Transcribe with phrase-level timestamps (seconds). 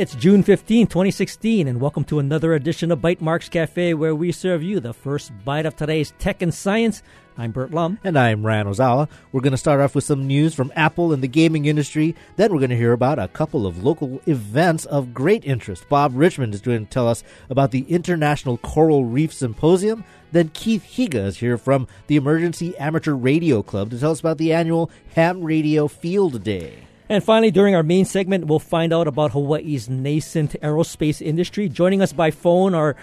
[0.00, 4.62] It's June 15, 2016, and welcome to another edition of Bytemarks Cafe, where we serve
[4.62, 7.02] you the first bite of today's tech and science.
[7.36, 7.98] I'm Burt Lum.
[8.02, 9.10] And I'm Ryan Ozawa.
[9.30, 12.16] We're going to start off with some news from Apple and the gaming industry.
[12.36, 15.86] Then we're going to hear about a couple of local events of great interest.
[15.90, 20.02] Bob Richmond is going to tell us about the International Coral Reef Symposium.
[20.32, 24.38] Then Keith Higa is here from the Emergency Amateur Radio Club to tell us about
[24.38, 26.86] the annual Ham Radio Field Day.
[27.10, 31.68] And finally, during our main segment, we'll find out about Hawaii's nascent aerospace industry.
[31.68, 32.94] Joining us by phone are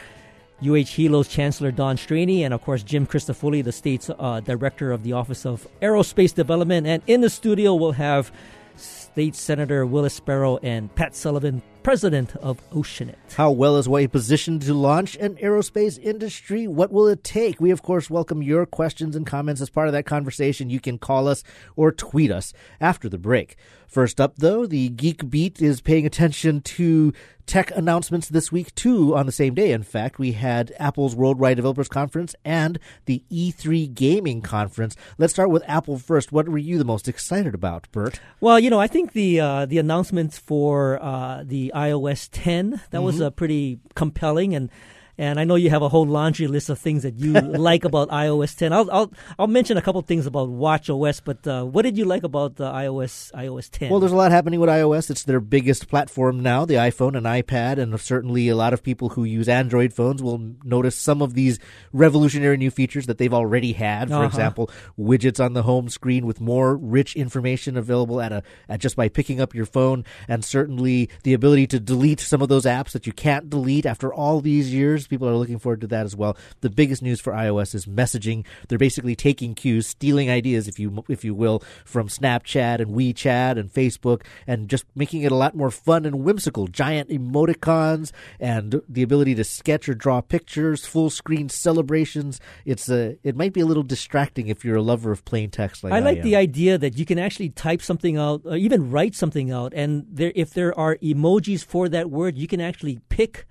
[0.61, 5.03] UH Hilo's Chancellor Don Straney and, of course, Jim Crisafulli, the state's uh, director of
[5.03, 6.87] the Office of Aerospace Development.
[6.87, 8.31] And in the studio, we'll have
[8.77, 13.15] State Senator Will Espero and Pat Sullivan, president of Oceanit.
[13.35, 16.65] How well is Hawaii positioned to launch an aerospace industry?
[16.65, 17.59] What will it take?
[17.59, 20.69] We, of course, welcome your questions and comments as part of that conversation.
[20.69, 21.43] You can call us
[21.75, 23.57] or tweet us after the break.
[23.87, 27.13] First up, though, the Geek Beat is paying attention to
[27.45, 29.71] tech announcements this week, too, on the same day.
[29.71, 34.97] In fact, we had Apple's Worldwide Developers Conference and the E3 Gaming Conference.
[35.17, 36.33] Let's start with Apple first.
[36.33, 38.19] What were you the most excited about, Burt?
[38.41, 42.81] Well, you know, I think the uh, the announcements for uh, the iOS 10 that
[42.91, 43.03] mm-hmm.
[43.03, 44.69] was uh, pretty compelling and
[45.17, 47.33] and I know you have a whole laundry list of things that you
[47.67, 48.71] like about iOS 10.
[48.71, 52.05] I'll, I'll I'll mention a couple things about Watch OS, but uh, what did you
[52.05, 53.89] like about uh, iOS iOS 10?
[53.89, 55.09] Well, there's a lot happening with iOS.
[55.09, 59.09] It's their biggest platform now, the iPhone and iPad, and certainly a lot of people
[59.09, 61.59] who use Android phones will notice some of these
[61.91, 64.09] revolutionary new features that they've already had.
[64.09, 64.25] For uh-huh.
[64.25, 68.95] example, widgets on the home screen with more rich information available at a at just
[68.95, 72.91] by picking up your phone, and certainly the ability to delete some of those apps
[72.91, 76.15] that you can't delete after all these years People are looking forward to that as
[76.15, 76.37] well.
[76.61, 78.45] The biggest news for iOS is messaging.
[78.67, 83.57] They're basically taking cues, stealing ideas, if you if you will, from Snapchat and WeChat
[83.57, 86.67] and Facebook, and just making it a lot more fun and whimsical.
[86.67, 92.39] Giant emoticons and the ability to sketch or draw pictures, full screen celebrations.
[92.65, 95.83] It's a it might be a little distracting if you're a lover of plain text
[95.83, 98.91] like I, I like the idea that you can actually type something out, or even
[98.91, 102.99] write something out, and there if there are emojis for that word, you can actually
[103.09, 103.47] pick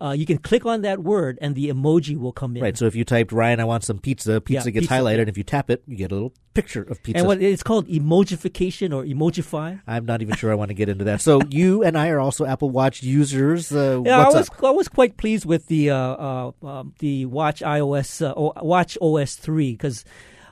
[0.00, 2.62] uh, you can click on that word and the emoji will come in.
[2.62, 2.76] Right.
[2.76, 5.16] So if you typed Ryan, I want some pizza, pizza yeah, gets pizza, highlighted.
[5.16, 5.20] Yeah.
[5.20, 7.18] And if you tap it, you get a little picture of pizza.
[7.18, 9.80] And what it's called emojification or emojify.
[9.86, 11.20] I'm not even sure I want to get into that.
[11.20, 13.72] So you and I are also Apple Watch users.
[13.72, 14.64] Uh, yeah, I was up?
[14.64, 19.34] I was quite pleased with the uh, uh um, the Watch iOS uh, Watch OS
[19.36, 20.04] three because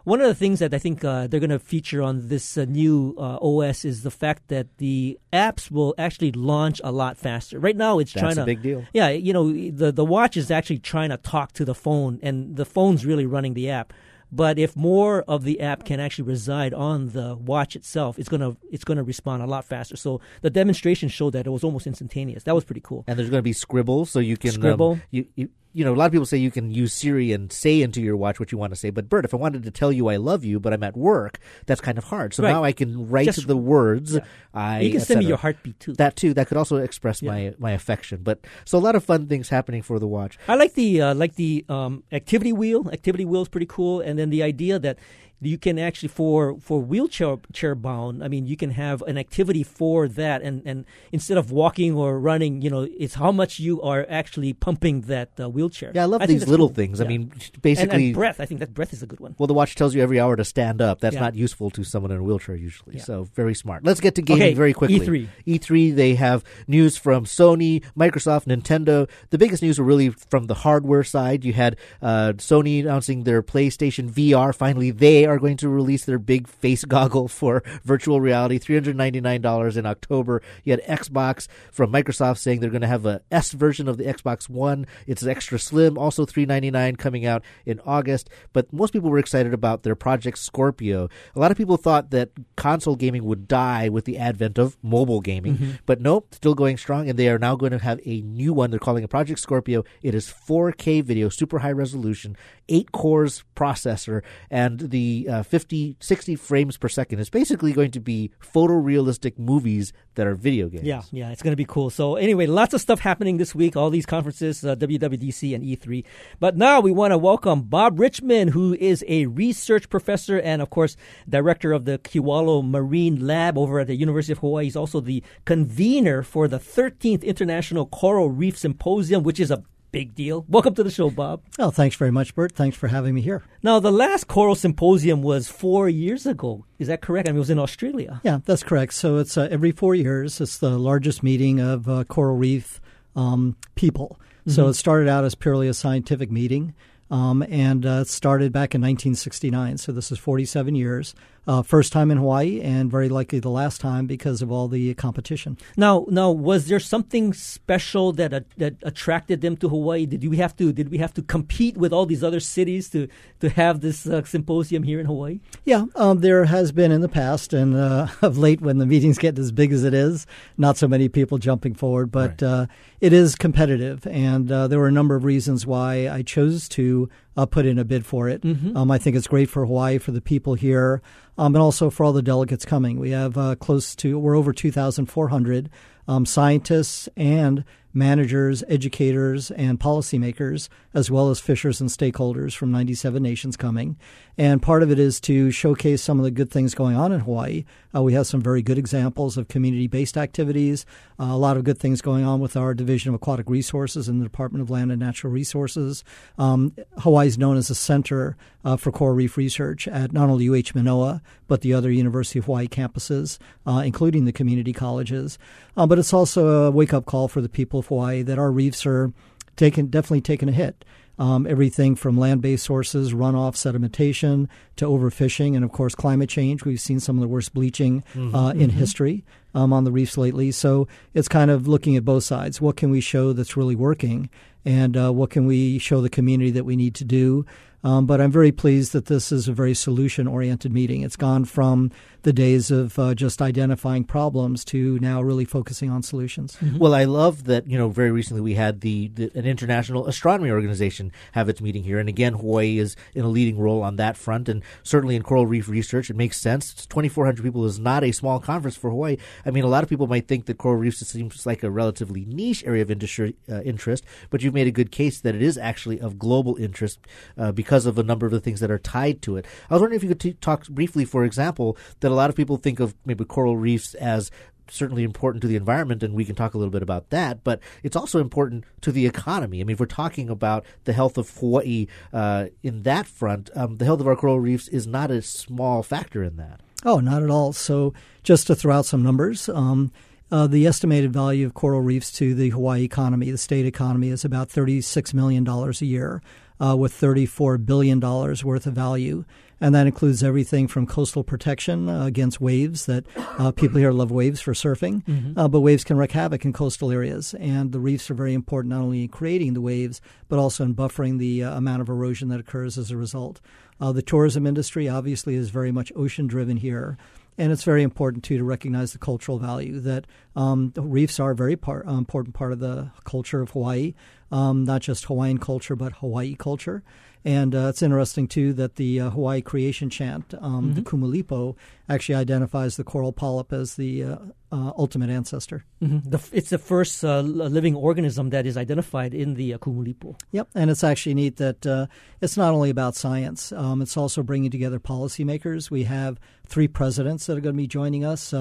[0.05, 2.65] one of the things that I think uh, they're going to feature on this uh,
[2.65, 7.59] new uh, OS is the fact that the apps will actually launch a lot faster.
[7.59, 8.45] Right now, it's That's trying to.
[8.45, 8.85] big deal.
[8.93, 12.57] Yeah, you know, the the watch is actually trying to talk to the phone, and
[12.57, 13.93] the phone's really running the app.
[14.31, 18.57] But if more of the app can actually reside on the watch itself, it's gonna
[18.71, 19.97] it's gonna respond a lot faster.
[19.97, 22.45] So the demonstration showed that it was almost instantaneous.
[22.45, 23.05] That was pretty cool.
[23.07, 24.93] And there's going to be scribble, so you can um, scribble.
[24.93, 27.53] Um, you, you you know, a lot of people say you can use Siri and
[27.53, 28.91] say into your watch what you want to say.
[28.91, 31.39] But Burt, if I wanted to tell you I love you, but I'm at work,
[31.67, 32.35] that's kind of hard.
[32.35, 32.51] So right.
[32.51, 34.15] now I can write Just, the words.
[34.15, 34.25] Yeah.
[34.55, 35.93] I you can send me your heartbeat too.
[35.95, 36.35] That too.
[36.35, 37.31] That could also express yeah.
[37.31, 38.21] my my affection.
[38.23, 40.39] But so a lot of fun things happening for the watch.
[40.49, 42.89] I like the uh, like the um, activity wheel.
[42.91, 44.01] Activity wheel is pretty cool.
[44.01, 44.99] And then the idea that
[45.41, 49.63] you can actually for for wheelchair chair bound i mean you can have an activity
[49.63, 50.43] for that.
[50.43, 54.53] And and instead of walking or running you know it's how much you are actually
[54.53, 55.93] pumping that uh, wheelchair.
[55.95, 56.75] Yeah i love I these little cool.
[56.75, 56.99] things.
[56.99, 57.05] Yeah.
[57.05, 57.33] i mean
[57.63, 58.41] basically and, and, breath.
[58.41, 59.35] I think that breath is a good one.
[59.39, 61.01] Well the watch tells you every hour to stand up.
[61.01, 61.21] That's yeah.
[61.21, 62.97] not useful to someone in a wheelchair usually.
[62.97, 63.05] Yeah.
[63.05, 63.85] so very smart.
[63.85, 65.29] Let's get to gaming okay, very quickly.
[65.47, 69.09] E3 e3 they have news from sony microsoft nintendo.
[69.31, 71.45] The biggest news were really from the hardware side.
[71.45, 76.19] You had uh, sony announcing their playstation vr finally they are going to release their
[76.19, 80.43] big face goggle for virtual reality, $399 in October.
[80.65, 84.05] You had Xbox from Microsoft saying they're going to have a S version of the
[84.05, 84.87] Xbox One.
[85.07, 88.31] It's extra slim, also 399 coming out in August.
[88.53, 91.09] But most people were excited about their Project Scorpio.
[91.35, 95.21] A lot of people thought that console gaming would die with the advent of mobile
[95.21, 95.71] gaming, mm-hmm.
[95.87, 97.09] but nope, still going strong.
[97.09, 98.71] And they are now going to have a new one.
[98.71, 99.85] They're calling it Project Scorpio.
[100.03, 102.37] It is 4K video, super high resolution,
[102.69, 107.19] eight cores processor, and the uh, 50, 60 frames per second.
[107.19, 110.85] It's basically going to be photorealistic movies that are video games.
[110.85, 111.89] Yeah, yeah, it's going to be cool.
[111.89, 113.77] So anyway, lots of stuff happening this week.
[113.77, 116.05] All these conferences, uh, WWDC and E3.
[116.39, 120.71] But now we want to welcome Bob Richmond, who is a research professor and, of
[120.71, 120.97] course,
[121.29, 124.65] director of the Kewalo Marine Lab over at the University of Hawaii.
[124.65, 130.15] He's also the convener for the 13th International Coral Reef Symposium, which is a big
[130.15, 130.45] deal.
[130.49, 131.43] Welcome to the show, Bob.
[131.59, 132.53] Oh, thanks very much, Burt.
[132.53, 133.43] Thanks for having me here.
[133.63, 136.65] Now, the last coral symposium was four years ago.
[136.79, 137.29] Is that correct?
[137.29, 138.21] I mean, it was in Australia.
[138.25, 138.95] Yeah, that's correct.
[138.95, 140.41] So it's uh, every four years.
[140.41, 142.81] It's the largest meeting of uh, coral reef
[143.17, 144.21] um, people.
[144.41, 144.51] Mm-hmm.
[144.53, 146.75] So it started out as purely a scientific meeting.
[147.11, 149.79] Um, and uh, started back in 1969.
[149.79, 151.15] So this is 47 years.
[151.49, 154.93] Uh, first time in Hawaii, and very likely the last time because of all the
[154.93, 155.57] competition.
[155.79, 160.05] Now, now, was there something special that uh, that attracted them to Hawaii?
[160.05, 163.09] Did we have to did we have to compete with all these other cities to
[163.41, 165.41] to have this uh, symposium here in Hawaii?
[165.65, 169.17] Yeah, um, there has been in the past, and uh, of late, when the meetings
[169.17, 170.27] get as big as it is,
[170.59, 172.43] not so many people jumping forward, but right.
[172.43, 172.67] Uh,
[173.01, 177.09] it is competitive, and uh, there were a number of reasons why I chose to
[177.39, 178.43] uh, put in a bid for it.
[178.43, 178.77] Mm-hmm.
[178.77, 181.01] Um, I think it's great for Hawaii, for the people here,
[181.39, 182.99] um, and also for all the delegates coming.
[182.99, 185.71] We have uh, close to, we're over 2,400
[186.09, 187.65] um, scientists and
[187.95, 193.97] managers, educators, and policymakers, as well as fishers and stakeholders from 97 nations coming.
[194.39, 197.21] And part of it is to showcase some of the good things going on in
[197.21, 197.65] Hawaii.
[197.93, 200.87] Uh, we have some very good examples of community based activities,
[201.19, 204.21] uh, a lot of good things going on with our Division of Aquatic Resources and
[204.21, 206.05] the Department of Land and Natural Resources.
[206.39, 210.49] Um, Hawaii is known as a center uh, for coral reef research at not only
[210.49, 215.37] UH Manoa, but the other University of Hawaii campuses, uh, including the community colleges.
[215.77, 218.53] Uh, but it's also a wake up call for the people of Hawaii that our
[218.53, 219.13] reefs are
[219.57, 220.85] taken, definitely taking a hit
[221.19, 226.65] um, everything from land based sources, runoff, sedimentation, to overfishing, and of course, climate change.
[226.65, 228.35] We've seen some of the worst bleaching mm-hmm.
[228.35, 228.79] uh, in mm-hmm.
[228.79, 229.25] history
[229.55, 230.51] um, on the reefs lately.
[230.51, 232.61] So it's kind of looking at both sides.
[232.61, 234.31] What can we show that's really working?
[234.65, 237.47] And uh, what can we show the community that we need to do?
[237.85, 241.03] Um, but I'm very pleased that this is a very solution oriented meeting.
[241.03, 241.93] It's gone from
[242.29, 246.59] the days of uh, just identifying problems to now really focusing on solutions.
[246.61, 246.77] Mm-hmm.
[246.77, 250.51] Well, I love that, you know, very recently we had the, the, an international astronomy
[250.51, 251.99] organization have its meeting here.
[251.99, 254.51] And again, Hawaii is in a leading role on that front.
[254.51, 256.75] And certainly in coral reef research, it makes sense.
[256.85, 259.17] 2,400 people is not a small conference for Hawaii.
[259.47, 262.27] I mean, a lot of people might think that coral reefs seems like a relatively
[262.27, 265.57] niche area of industry, uh, interest, but you've made a good case that it is
[265.57, 266.99] actually of global interest
[267.39, 269.47] uh, because of a number of the things that are tied to it.
[269.71, 272.37] I was wondering if you could t- talk briefly, for example, that a lot of
[272.37, 274.31] people think of maybe coral reefs as
[274.71, 277.45] certainly important to the environment, and we can talk a little bit about that.
[277.45, 279.61] But it's also important to the economy.
[279.61, 283.77] I mean, if we're talking about the health of Hawaii uh, in that front, um,
[283.77, 286.61] the health of our coral reefs is not a small factor in that.
[286.85, 287.53] Oh, not at all.
[287.53, 287.93] So,
[288.23, 289.49] just to throw out some numbers.
[289.49, 289.91] Um,
[290.31, 294.27] uh, the estimated value of coral reefs to the Hawaii economy, the state economy, is
[294.27, 296.23] about $36 million a year,
[296.61, 299.25] uh, with $34 billion worth of value
[299.61, 304.11] and that includes everything from coastal protection uh, against waves that uh, people here love
[304.11, 305.39] waves for surfing, mm-hmm.
[305.39, 308.75] uh, but waves can wreak havoc in coastal areas, and the reefs are very important
[308.75, 312.29] not only in creating the waves but also in buffering the uh, amount of erosion
[312.29, 313.41] that occurs as a result.
[313.81, 316.99] Uh, the tourism industry obviously is very much ocean driven here.
[317.41, 321.37] And it's very important too to recognize the cultural value that um, reefs are a
[321.37, 323.95] very part, uh, important part of the culture of Hawaii,
[324.33, 326.83] um, not just Hawaiian culture but Hawaii culture.
[327.25, 330.75] And uh, it's interesting too that the uh, Hawaii creation chant, um, mm-hmm.
[330.75, 331.57] the Kumulipo,
[331.89, 334.17] actually identifies the coral polyp as the uh,
[334.53, 335.65] uh ultimate ancestor.
[335.83, 336.11] Mm-hmm.
[336.11, 340.19] The, it's the first uh, living organism that is identified in the uh, Kumulipo.
[340.31, 341.89] Yep, and it's actually neat that
[342.21, 345.71] it's not only about science; um, it's also bringing together policymakers.
[345.71, 348.33] We have three presidents that are going to be joining us.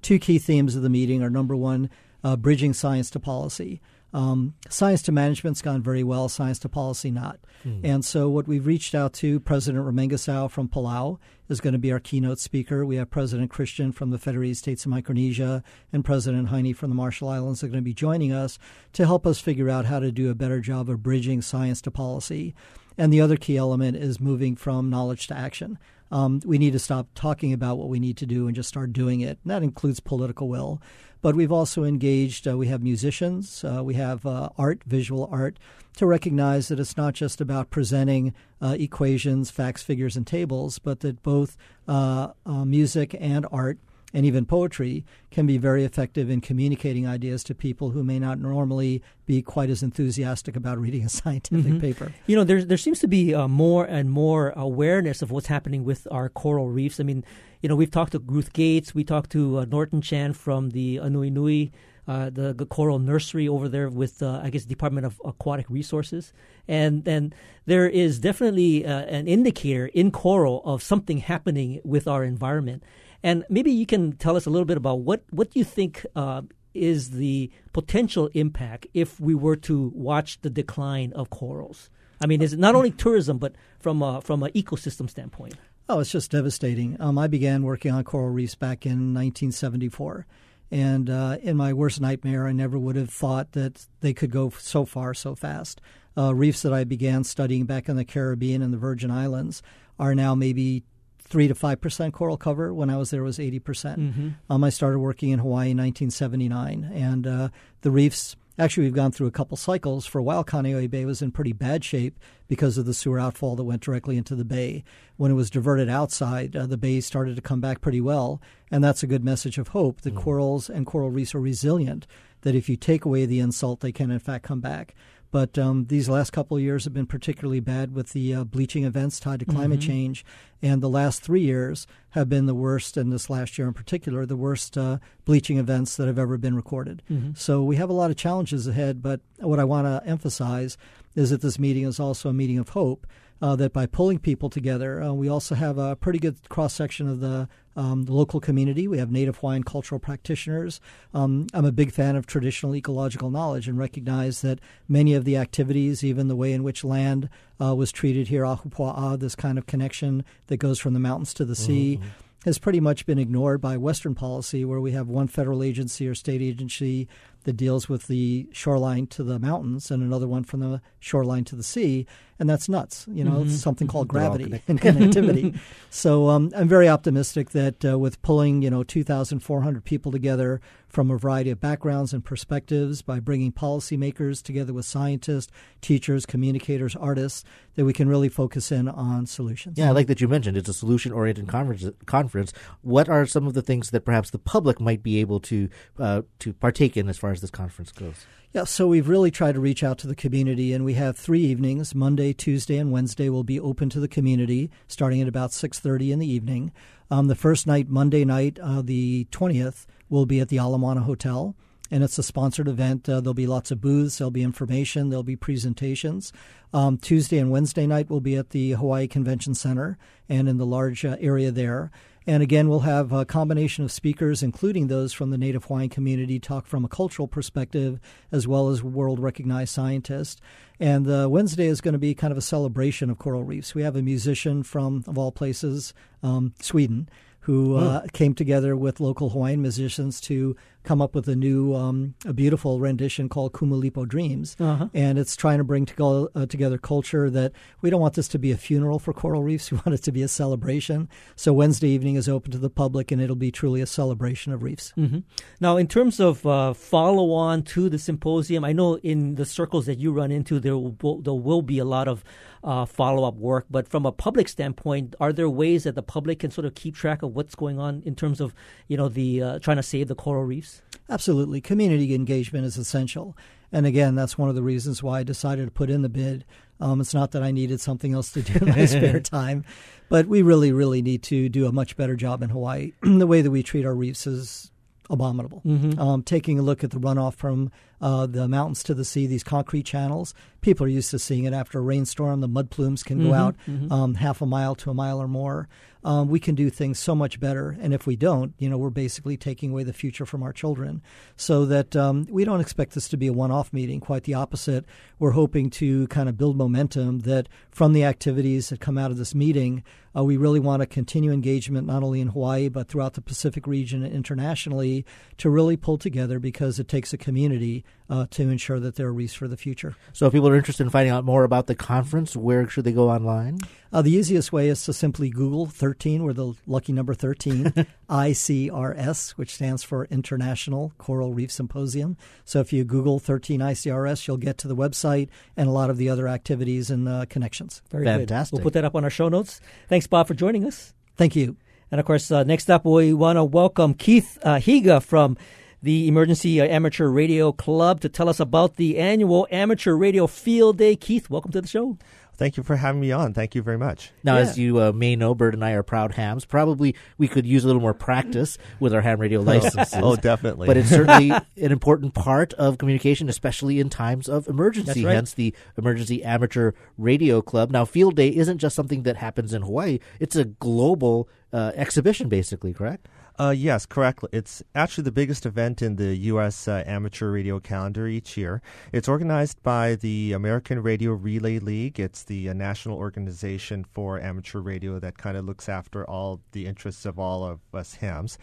[0.00, 1.90] two key themes of the meeting are number one,
[2.38, 3.80] bridging science to policy.
[4.14, 7.38] Um, science to management's gone very well, science to policy not.
[7.64, 7.80] Mm.
[7.82, 11.92] And so, what we've reached out to President Remengesau from Palau is going to be
[11.92, 12.84] our keynote speaker.
[12.84, 16.96] We have President Christian from the Federated States of Micronesia and President Heine from the
[16.96, 18.58] Marshall Islands are going to be joining us
[18.92, 21.90] to help us figure out how to do a better job of bridging science to
[21.90, 22.54] policy.
[22.98, 25.78] And the other key element is moving from knowledge to action.
[26.12, 28.92] Um, we need to stop talking about what we need to do and just start
[28.92, 29.38] doing it.
[29.42, 30.80] And that includes political will.
[31.22, 35.58] But we've also engaged, uh, we have musicians, uh, we have uh, art, visual art,
[35.96, 41.00] to recognize that it's not just about presenting uh, equations, facts, figures, and tables, but
[41.00, 41.56] that both
[41.88, 43.78] uh, uh, music and art
[44.14, 48.38] and even poetry can be very effective in communicating ideas to people who may not
[48.38, 51.80] normally be quite as enthusiastic about reading a scientific mm-hmm.
[51.80, 52.12] paper.
[52.26, 55.84] You know, there there seems to be uh, more and more awareness of what's happening
[55.84, 57.00] with our coral reefs.
[57.00, 57.24] I mean,
[57.60, 60.96] you know, we've talked to Ruth Gates, we talked to uh, Norton Chan from the
[60.96, 61.70] Anuenue.
[62.08, 66.32] Uh, the, the coral nursery over there with uh, I guess Department of Aquatic Resources,
[66.66, 67.32] and and
[67.64, 72.82] there is definitely uh, an indicator in coral of something happening with our environment.
[73.22, 76.42] And maybe you can tell us a little bit about what what you think uh,
[76.74, 81.90] is the potential impact if we were to watch the decline of corals?
[82.20, 85.54] I mean, is it not only tourism, but from a, from an ecosystem standpoint?
[85.88, 86.96] Oh, it's just devastating.
[87.00, 90.26] Um, I began working on coral reefs back in 1974.
[90.70, 94.50] And uh, in my worst nightmare, I never would have thought that they could go
[94.50, 95.80] so far so fast.
[96.16, 99.62] Uh, reefs that I began studying back in the Caribbean and the Virgin Islands
[99.98, 100.84] are now maybe
[101.32, 102.72] three to five percent coral cover.
[102.74, 103.98] When I was there, was eighty percent.
[103.98, 104.28] Mm-hmm.
[104.50, 107.48] Um, I started working in Hawaii in 1979, and uh,
[107.80, 108.36] the reefs.
[108.58, 110.04] Actually, we've gone through a couple cycles.
[110.04, 113.56] For a while, Kaneohe Bay was in pretty bad shape because of the sewer outfall
[113.56, 114.84] that went directly into the bay.
[115.16, 118.84] When it was diverted outside, uh, the bay started to come back pretty well, and
[118.84, 120.20] that's a good message of hope that mm.
[120.20, 122.06] corals and coral reefs are resilient.
[122.42, 124.94] That if you take away the insult, they can in fact come back.
[125.32, 128.84] But um, these last couple of years have been particularly bad with the uh, bleaching
[128.84, 129.88] events tied to climate mm-hmm.
[129.88, 130.24] change.
[130.60, 134.26] And the last three years have been the worst, and this last year in particular,
[134.26, 137.02] the worst uh, bleaching events that have ever been recorded.
[137.10, 137.32] Mm-hmm.
[137.34, 139.02] So we have a lot of challenges ahead.
[139.02, 140.76] But what I want to emphasize
[141.16, 143.06] is that this meeting is also a meeting of hope
[143.42, 147.08] uh, that by pulling people together, uh, we also have a pretty good cross section
[147.08, 148.86] of the, um, the, local community.
[148.86, 150.80] We have Native Hawaiian cultural practitioners.
[151.12, 155.36] Um, I'm a big fan of traditional ecological knowledge and recognize that many of the
[155.36, 157.28] activities, even the way in which land
[157.60, 161.44] uh, was treated here, ahupua'a, this kind of connection that goes from the mountains to
[161.44, 161.98] the sea.
[162.00, 162.08] Mm-hmm
[162.44, 166.14] has pretty much been ignored by Western policy, where we have one federal agency or
[166.14, 167.08] state agency
[167.44, 171.56] that deals with the shoreline to the mountains and another one from the shoreline to
[171.56, 172.06] the sea.
[172.38, 173.06] And that's nuts.
[173.08, 173.50] You know, mm-hmm.
[173.50, 175.58] it's something called gravity and connectivity.
[175.90, 180.60] so um, I'm very optimistic that uh, with pulling, you know, 2,400 people together
[180.92, 186.94] from a variety of backgrounds and perspectives by bringing policymakers together with scientists, teachers, communicators,
[186.94, 187.44] artists,
[187.76, 189.78] that we can really focus in on solutions.
[189.78, 192.52] Yeah, I like that you mentioned it's a solution oriented conference, conference.
[192.82, 196.22] What are some of the things that perhaps the public might be able to, uh,
[196.40, 198.26] to partake in as far as this conference goes?
[198.52, 201.40] Yeah, so we've really tried to reach out to the community, and we have three
[201.40, 205.78] evenings: Monday, Tuesday, and Wednesday will be open to the community, starting at about six
[205.78, 206.72] thirty in the evening.
[207.10, 211.00] Um, the first night, Monday night, uh, the twentieth, will be at the Ala Moana
[211.00, 211.56] Hotel,
[211.90, 213.08] and it's a sponsored event.
[213.08, 216.32] Uh, there'll be lots of booths, there'll be information, there'll be presentations.
[216.74, 219.98] Um, Tuesday and Wednesday night will be at the Hawaii Convention Center
[220.28, 221.90] and in the large uh, area there.
[222.26, 226.38] And again, we'll have a combination of speakers, including those from the Native Hawaiian community,
[226.38, 227.98] talk from a cultural perspective,
[228.30, 230.40] as well as world recognized scientists.
[230.78, 233.74] And uh, Wednesday is going to be kind of a celebration of coral reefs.
[233.74, 237.08] We have a musician from, of all places, um, Sweden
[237.42, 238.12] who uh, mm.
[238.12, 242.80] came together with local Hawaiian musicians to come up with a new, um, a beautiful
[242.80, 244.88] rendition called Kumulipo Dreams, uh-huh.
[244.94, 248.38] and it's trying to bring to uh, together culture that we don't want this to
[248.38, 249.70] be a funeral for coral reefs.
[249.72, 251.08] We want it to be a celebration.
[251.34, 254.62] So Wednesday evening is open to the public, and it'll be truly a celebration of
[254.62, 254.92] reefs.
[254.98, 255.20] Mm-hmm.
[255.60, 259.86] Now, in terms of uh, follow on to the symposium, I know in the circles
[259.86, 262.22] that you run into, there will, there will be a lot of
[262.64, 263.66] uh, follow up work.
[263.70, 266.94] But from a public standpoint, are there ways that the public can sort of keep
[266.94, 268.54] track of what's going on in terms of
[268.88, 270.71] you know the uh, trying to save the coral reefs?
[271.10, 273.36] Absolutely, community engagement is essential.
[273.72, 276.44] And again, that's one of the reasons why I decided to put in the bid.
[276.80, 279.64] Um, it's not that I needed something else to do in my spare time,
[280.08, 282.92] but we really, really need to do a much better job in Hawaii.
[283.02, 284.70] the way that we treat our reefs is
[285.08, 285.62] abominable.
[285.64, 285.98] Mm-hmm.
[285.98, 287.70] Um, taking a look at the runoff from
[288.02, 291.52] uh, the mountains to the sea, these concrete channels, people are used to seeing it
[291.52, 292.40] after a rainstorm.
[292.40, 293.28] The mud plumes can mm-hmm.
[293.28, 293.92] go out mm-hmm.
[293.92, 295.68] um, half a mile to a mile or more.
[296.04, 297.76] Um, we can do things so much better.
[297.80, 301.00] And if we don't, you know, we're basically taking away the future from our children.
[301.36, 304.00] So that um, we don't expect this to be a one off meeting.
[304.00, 304.84] Quite the opposite.
[305.20, 309.16] We're hoping to kind of build momentum that from the activities that come out of
[309.16, 309.84] this meeting,
[310.16, 313.66] uh, we really want to continue engagement not only in Hawaii but throughout the Pacific
[313.66, 315.06] region and internationally
[315.38, 319.12] to really pull together because it takes a community uh, to ensure that there are
[319.12, 319.96] reefs for the future.
[320.12, 322.92] So, if people are interested in finding out more about the conference, where should they
[322.92, 323.60] go online?
[323.90, 327.64] Uh, the easiest way is to simply Google 13, we're the lucky number 13,
[328.10, 332.18] ICRS, which stands for International Coral Reef Symposium.
[332.44, 335.96] So, if you Google 13 ICRS, you'll get to the website and a lot of
[335.96, 337.80] the other activities and uh, connections.
[337.90, 338.52] Very Fantastic.
[338.52, 338.58] Good.
[338.58, 339.60] We'll put that up on our show notes.
[339.88, 340.92] Thanks, Bob, for joining us.
[341.16, 341.56] Thank you.
[341.90, 345.36] And of course, uh, next up, we want to welcome Keith uh, Higa from
[345.82, 350.78] the Emergency uh, Amateur Radio Club to tell us about the annual Amateur Radio Field
[350.78, 350.94] Day.
[350.94, 351.98] Keith, welcome to the show.
[352.36, 353.34] Thank you for having me on.
[353.34, 354.10] Thank you very much.
[354.24, 354.42] Now, yeah.
[354.42, 356.44] as you uh, may know, Burt and I are proud hams.
[356.44, 359.94] Probably we could use a little more practice with our ham radio oh, licenses.
[359.94, 360.66] oh, definitely.
[360.66, 365.04] But it's certainly an important part of communication, especially in times of emergency.
[365.04, 365.14] Right.
[365.14, 367.70] Hence the Emergency Amateur Radio Club.
[367.70, 372.28] Now, Field Day isn't just something that happens in Hawaii; it's a global uh, exhibition,
[372.28, 372.72] basically.
[372.72, 373.06] Correct?
[373.42, 374.28] Uh, yes, correctly.
[374.32, 376.68] It's actually the biggest event in the U.S.
[376.68, 378.62] Uh, amateur radio calendar each year.
[378.92, 381.98] It's organized by the American Radio Relay League.
[381.98, 386.66] It's the uh, national organization for amateur radio that kind of looks after all the
[386.66, 388.38] interests of all of us hams.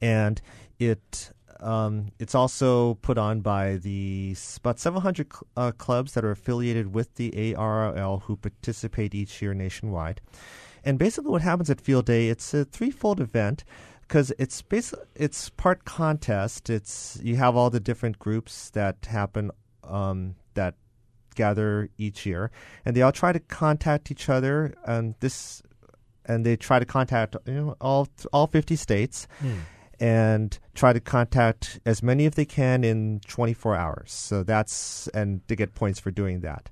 [0.00, 0.40] And
[0.78, 6.30] it um, it's also put on by the about 700 cl- uh, clubs that are
[6.30, 10.22] affiliated with the ARRL who participate each year nationwide.
[10.84, 13.64] And basically, what happens at Field Day, it's a threefold event
[14.08, 16.70] because it's basically it's part contest.
[16.70, 19.50] It's you have all the different groups that happen
[19.84, 20.74] um, that
[21.34, 22.50] gather each year,
[22.84, 24.74] and they all try to contact each other.
[24.84, 25.62] And this,
[26.24, 29.28] and they try to contact you know, all all fifty states.
[29.40, 29.58] Hmm.
[30.00, 34.12] And try to contact as many if they can in 24 hours.
[34.12, 36.70] So that's and to get points for doing that.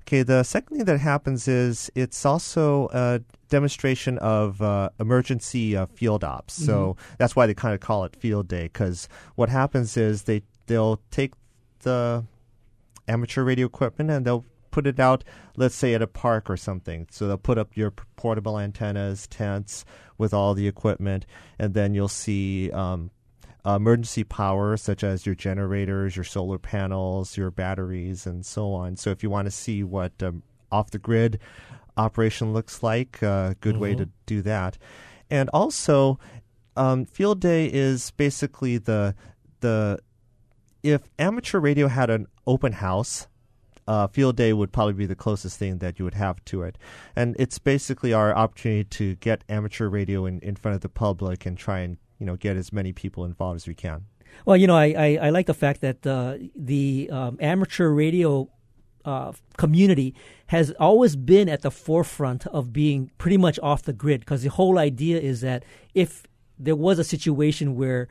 [0.00, 5.86] Okay, the second thing that happens is it's also a demonstration of uh, emergency uh,
[5.86, 6.54] field ops.
[6.54, 10.42] So that's why they kind of call it field day because what happens is they
[10.66, 11.32] they'll take
[11.80, 12.24] the
[13.08, 15.24] amateur radio equipment and they'll put it out,
[15.56, 17.06] let's say at a park or something.
[17.10, 19.84] So they'll put up your portable antennas, tents
[20.18, 21.24] with all the equipment,
[21.58, 23.10] and then you'll see um,
[23.64, 28.96] emergency power such as your generators, your solar panels, your batteries, and so on.
[28.96, 31.38] So if you want to see what um, off the grid
[31.96, 34.78] operation looks like, a uh, good way to do that.
[35.30, 36.18] And also,
[36.76, 39.14] um, field day is basically the
[39.60, 39.98] the
[40.82, 43.26] if amateur radio had an open house,
[43.88, 46.76] uh, field day would probably be the closest thing that you would have to it.
[47.14, 51.46] And it's basically our opportunity to get amateur radio in, in front of the public
[51.46, 54.04] and try and you know get as many people involved as we can.
[54.44, 58.50] Well, you know, I, I, I like the fact that uh, the um, amateur radio
[59.06, 60.14] uh, community
[60.48, 64.50] has always been at the forefront of being pretty much off the grid because the
[64.50, 66.24] whole idea is that if
[66.58, 68.08] there was a situation where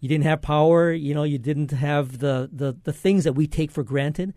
[0.00, 3.46] you didn't have power, you know, you didn't have the, the, the things that we
[3.46, 4.34] take for granted,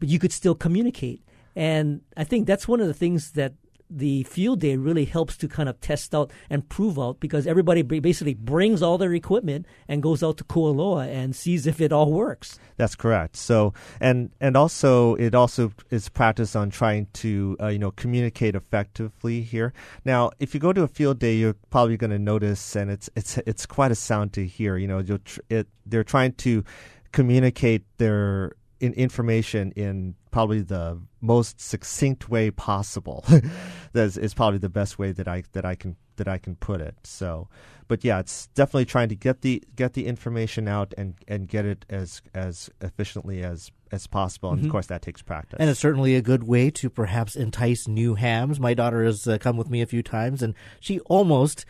[0.00, 1.22] but you could still communicate.
[1.54, 3.54] And I think that's one of the things that
[3.90, 7.82] the field day really helps to kind of test out and prove out because everybody
[7.82, 12.12] basically brings all their equipment and goes out to Kualoa and sees if it all
[12.12, 12.58] works.
[12.76, 13.36] That's correct.
[13.36, 18.54] So, and and also it also is practice on trying to uh, you know communicate
[18.54, 19.72] effectively here.
[20.04, 23.08] Now, if you go to a field day, you're probably going to notice, and it's
[23.16, 24.76] it's it's quite a sound to hear.
[24.76, 26.64] You know, tr- it they're trying to
[27.12, 33.24] communicate their in information in probably the most succinct way possible.
[33.92, 36.80] that is probably the best way that I that I can that I can put
[36.80, 36.94] it.
[37.04, 37.48] So,
[37.86, 41.64] but yeah, it's definitely trying to get the get the information out and and get
[41.64, 44.52] it as as efficiently as as possible.
[44.52, 45.58] And of course, that takes practice.
[45.58, 48.60] And it's certainly a good way to perhaps entice new hams.
[48.60, 51.64] My daughter has uh, come with me a few times, and she almost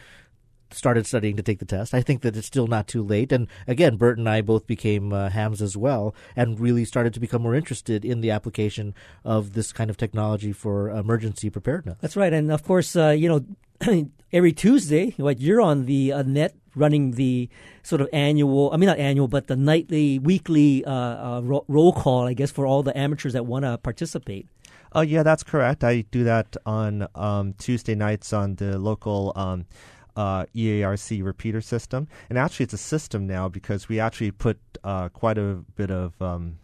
[0.70, 1.94] started studying to take the test.
[1.94, 3.33] I think that it's still not too late.
[3.33, 7.20] And again, Burt and I both became uh, hams as well and really started to
[7.20, 11.98] become more interested in the application of this kind of technology for emergency preparedness.
[12.00, 16.22] That's right, and of course, uh, you know, every Tuesday, like you're on the uh,
[16.22, 17.48] net running the
[17.83, 21.92] sort of annual, I mean not annual, but the nightly, weekly uh, uh, ro- roll
[21.92, 24.46] call, I guess, for all the amateurs that want to participate.
[24.92, 25.85] Oh yeah, that's correct.
[25.85, 29.66] I do that on um, Tuesday nights on the local um,
[30.18, 35.09] uh, EARC repeater system, and actually it's a system now because we actually put uh,
[35.11, 36.59] quite a bit of um,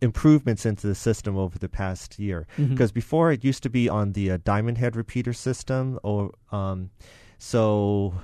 [0.00, 2.46] improvements into the system over the past year.
[2.68, 6.90] Because before it used to be on the uh, Diamond Head repeater system, or um,
[7.38, 8.14] so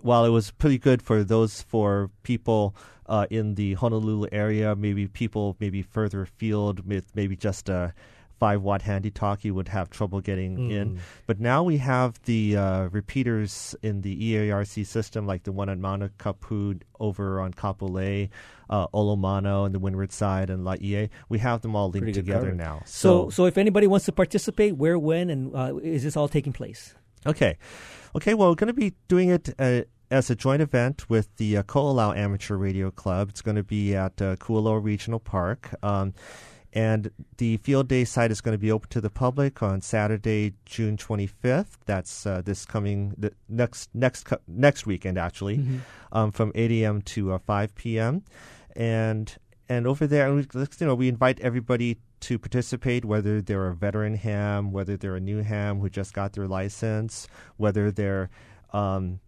[0.00, 5.06] while it was pretty good for those for people uh, in the Honolulu area, maybe
[5.08, 7.92] people maybe further afield with maybe just a
[8.40, 10.98] five watt handy talkie would have trouble getting in.
[11.26, 15.78] But now we have the uh, repeaters in the EARC system, like the one at
[15.78, 18.30] Mauna Kapu over on Kapolei,
[18.70, 21.10] uh, Olomana and the Windward side and Laie.
[21.28, 22.82] We have them all linked Pretty together now.
[22.86, 26.52] So, so if anybody wants to participate, where, when, and uh, is this all taking
[26.52, 26.94] place?
[27.26, 27.58] Okay.
[28.16, 31.58] Okay, well, we're going to be doing it uh, as a joint event with the
[31.58, 33.28] uh, Ko'olau Amateur Radio Club.
[33.28, 35.74] It's going to be at uh, Kualoa Regional Park.
[35.82, 36.14] Um,
[36.72, 40.54] and the field day site is going to be open to the public on Saturday,
[40.64, 41.78] June 25th.
[41.86, 45.56] That's uh, this coming the next next next weekend actually,
[46.12, 47.02] um, from 8 a.m.
[47.02, 48.22] to uh, 5 p.m.
[48.76, 49.36] And
[49.68, 54.14] and over there, we, you know, we invite everybody to participate, whether they're a veteran
[54.14, 58.30] ham, whether they're a new ham who just got their license, whether they're
[58.72, 59.20] um,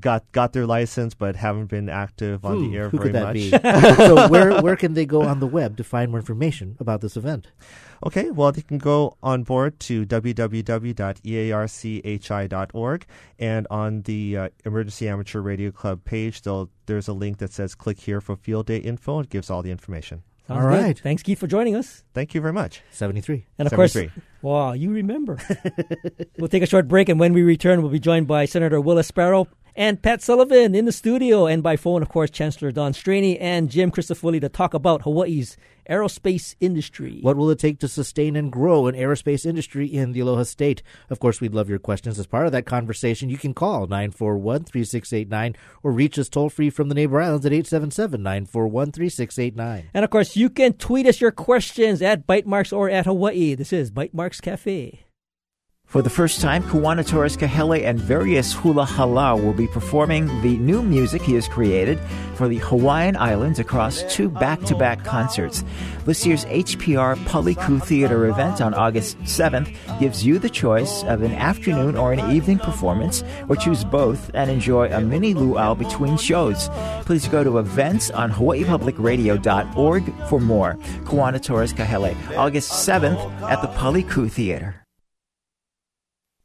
[0.00, 3.14] got got their license but haven't been active on Ooh, the air who very could
[3.14, 3.34] that much.
[3.34, 3.50] be?
[4.06, 7.16] so where where can they go on the web to find more information about this
[7.16, 7.48] event?
[8.04, 10.66] Okay, well, they can go on board to www.earchi.org,
[13.38, 16.42] and on the uh, Emergency Amateur Radio Club page,
[16.86, 19.70] there's a link that says "Click here for field day info." It gives all the
[19.70, 20.24] information.
[20.48, 20.98] Sounds All good.
[20.98, 22.02] Thanks, Keith, for joining us.
[22.14, 22.82] Thank you very much.
[22.90, 23.46] Seventy three.
[23.58, 24.22] And of course, 73.
[24.42, 25.38] wow, you remember.
[26.38, 28.96] we'll take a short break, and when we return, we'll be joined by Senator Will
[28.96, 33.38] Espero and Pat Sullivan in the studio, and by phone, of course, Chancellor Don Straney
[33.38, 35.56] and Jim Crisafulli to talk about Hawaii's
[35.88, 37.18] aerospace industry.
[37.22, 40.82] What will it take to sustain and grow an aerospace industry in the Aloha State?
[41.10, 43.30] Of course, we'd love your questions as part of that conversation.
[43.30, 47.52] You can call 941 3689 or reach us toll free from the neighbor islands at
[47.52, 49.90] 877 941 3689.
[49.94, 53.54] And of course, you can tweet us your questions at Bytemarks or at Hawaii.
[53.54, 55.04] This is Bytemarks Cafe.
[55.92, 60.56] For the first time, Kuana Torres Kahele and various hula hala will be performing the
[60.56, 62.00] new music he has created
[62.34, 65.62] for the Hawaiian Islands across two back-to-back concerts.
[66.06, 69.68] This year's HPR Paliku Theater event on August 7th
[70.00, 74.50] gives you the choice of an afternoon or an evening performance, or choose both and
[74.50, 76.70] enjoy a mini luau between shows.
[77.02, 80.74] Please go to events on hawaiipublicradio.org for more.
[81.04, 84.81] Kuana Torres Kahele, August 7th at the Paliku Theater.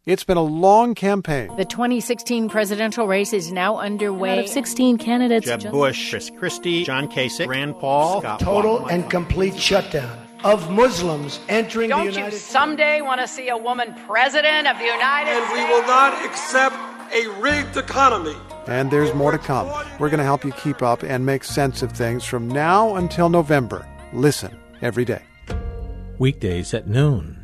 [0.08, 1.54] It's been a long campaign.
[1.58, 4.40] The 2016 presidential race is now underway.
[4.40, 8.80] Out of 16 candidates, Jeb just- Bush, Chris Christie, John Kasich, Rand Paul, Scott total
[8.80, 8.92] Walker.
[8.94, 12.06] and complete shutdown of Muslims entering the city.
[12.06, 15.60] Don't you United someday want to see a woman president of the United And States?
[15.60, 16.78] And we will not accept
[17.14, 18.38] a rigged economy.
[18.66, 19.68] And there's more to come.
[20.00, 23.28] We're going to help you keep up and make sense of things from now until
[23.28, 23.86] November.
[24.14, 25.24] Listen every day.
[26.18, 27.37] Weekdays at noon.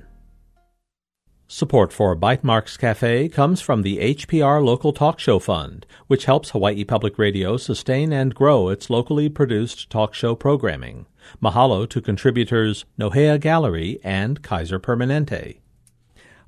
[1.55, 6.83] Support for Bytemarks Cafe comes from the HPR Local Talk Show Fund, which helps Hawaii
[6.83, 11.05] Public Radio sustain and grow its locally produced talk show programming.
[11.43, 15.59] Mahalo to contributors Nohea Gallery and Kaiser Permanente.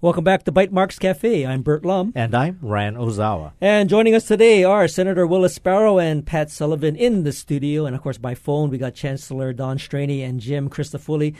[0.01, 1.45] Welcome back to Bytemarks Cafe.
[1.45, 2.11] I'm Burt Lum.
[2.15, 3.51] And I'm Ryan Ozawa.
[3.61, 7.85] And joining us today are Senator Will Espero and Pat Sullivan in the studio.
[7.85, 11.35] And of course, by phone, we got Chancellor Don Straney and Jim Crisafulli.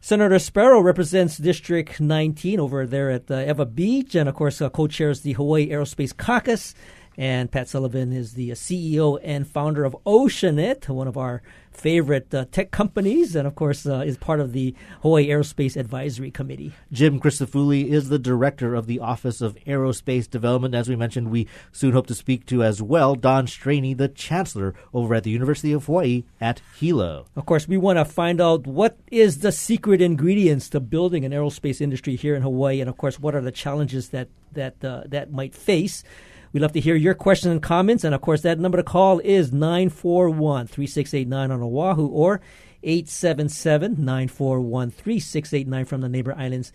[0.00, 4.70] Senator Espero represents District 19 over there at uh, Ewa Beach, and of course, uh,
[4.70, 6.74] co chairs the Hawaii Aerospace Caucus.
[7.18, 12.32] And Pat Sullivan is the uh, CEO and founder of Oceanit, one of our favorite
[12.32, 16.72] uh, tech companies, and of course, uh, is part of the Hawaii Aerospace Advisory Committee.
[16.92, 20.76] Jim Crisafulli is the director of the Office of Aerospace Development.
[20.76, 24.74] As we mentioned, we soon hope to speak to as well Don Straney, the chancellor
[24.94, 27.26] over at the University of Hawaii at Hilo.
[27.34, 31.32] Of course, we want to find out what is the secret ingredients to building an
[31.32, 35.02] aerospace industry here in Hawaii, and of course, what are the challenges that that uh,
[35.06, 36.04] that might face.
[36.52, 38.04] We'd love to hear your questions and comments.
[38.04, 42.40] And of course, that number to call is 941 3689 on Oahu or
[42.82, 46.72] 877 941 3689 from the neighbor islands.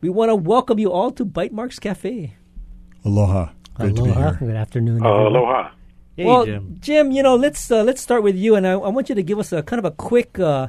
[0.00, 2.36] We want to welcome you all to Bytemarks Cafe.
[3.04, 3.50] Aloha.
[3.74, 4.30] Great to be Aloha.
[4.30, 4.48] here.
[4.48, 5.04] Good afternoon.
[5.04, 5.70] Uh, aloha.
[6.16, 6.44] Hey, well,
[6.80, 7.12] Jim.
[7.12, 9.38] you know, let's uh, let's start with you, and I, I want you to give
[9.38, 10.68] us a kind of a quick uh,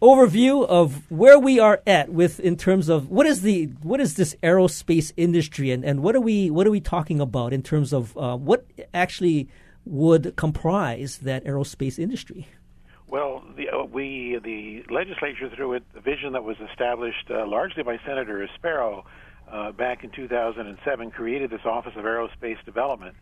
[0.00, 4.14] overview of where we are at with in terms of what is the what is
[4.14, 7.92] this aerospace industry, and, and what are we what are we talking about in terms
[7.92, 9.48] of uh, what actually
[9.84, 12.46] would comprise that aerospace industry?
[13.08, 17.82] Well, the, uh, we the legislature, through it, the vision that was established uh, largely
[17.82, 19.04] by Senator Espero
[19.50, 23.16] uh, back in 2007, created this Office of Aerospace Development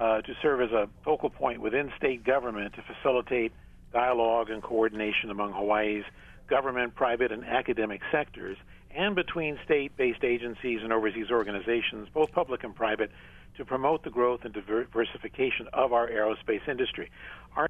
[0.00, 3.52] uh, to serve as a focal point within state government to facilitate
[3.96, 6.04] dialogue and coordination among Hawaii's
[6.50, 8.58] government, private, and academic sectors,
[8.94, 13.10] and between state-based agencies and overseas organizations, both public and private,
[13.56, 17.10] to promote the growth and diversification of our aerospace industry.
[17.56, 17.68] Our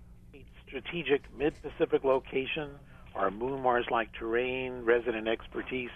[0.67, 2.71] strategic mid-Pacific location,
[3.15, 5.91] our moon Mars-like terrain, resident expertise,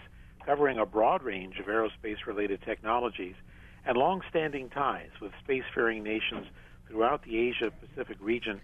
[0.46, 3.34] covering a broad range of aerospace-related technologies,
[3.84, 6.46] and long-standing ties with spacefaring nations
[6.86, 8.60] throughout the Asia-Pacific region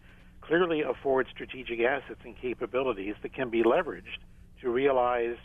[0.46, 4.18] clearly afford strategic assets and capabilities that can be leveraged
[4.61, 5.37] to realize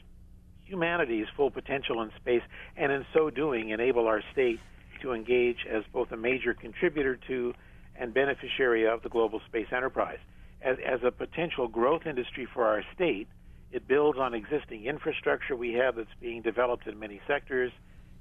[0.66, 2.44] humanity's full potential in space,
[2.78, 4.60] and in so doing, enable our state
[5.02, 7.54] to engage as both a major contributor to
[7.96, 10.20] and beneficiary of the global space enterprise.
[10.62, 13.28] As, as a potential growth industry for our state,
[13.72, 17.72] it builds on existing infrastructure we have that's being developed in many sectors.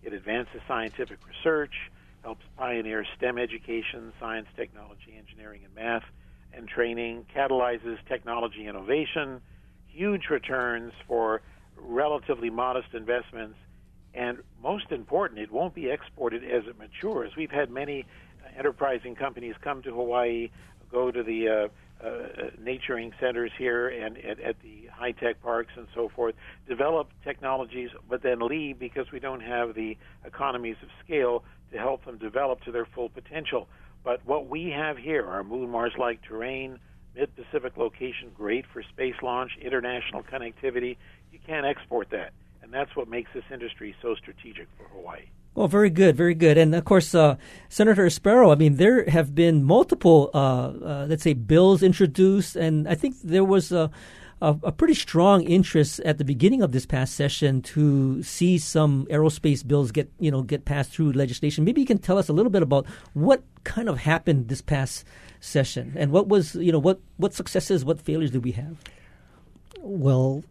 [0.02, 1.74] It advances scientific research,
[2.22, 6.04] helps pioneer STEM education, science, technology, engineering, and math,
[6.54, 9.40] and training, catalyzes technology innovation,
[9.88, 11.42] huge returns for
[11.76, 13.56] relatively modest investments,
[14.14, 17.32] and most important, it won't be exported as it matures.
[17.36, 18.04] We've had many
[18.58, 20.50] enterprising companies come to Hawaii,
[20.90, 25.72] go to the uh, uh, naturing centers here and at, at the high tech parks
[25.76, 26.34] and so forth,
[26.68, 32.04] develop technologies, but then leave because we don't have the economies of scale to help
[32.04, 33.68] them develop to their full potential.
[34.02, 36.78] But what we have here, our moon Mars like terrain,
[37.14, 40.96] mid Pacific location, great for space launch, international connectivity,
[41.32, 42.32] you can't export that.
[42.62, 45.24] And that's what makes this industry so strategic for Hawaii.
[45.54, 46.56] Well, very good, very good.
[46.56, 47.36] And of course, uh,
[47.68, 52.88] Senator Espero, I mean, there have been multiple, uh, uh, let's say, bills introduced, and
[52.88, 53.72] I think there was
[54.40, 59.06] a, a, pretty strong interest at the beginning of this past session to see some
[59.10, 61.64] aerospace bills get, you know, get passed through legislation.
[61.64, 65.04] Maybe you can tell us a little bit about what kind of happened this past
[65.40, 68.78] session and what was, you know, what, what successes, what failures did we have?
[69.80, 70.42] Well,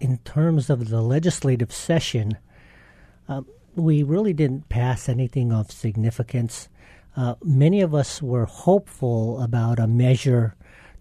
[0.00, 2.36] in terms of the legislative session,
[3.28, 3.42] uh,
[3.74, 6.68] we really didn't pass anything of significance.
[7.16, 10.56] Uh, many of us were hopeful about a measure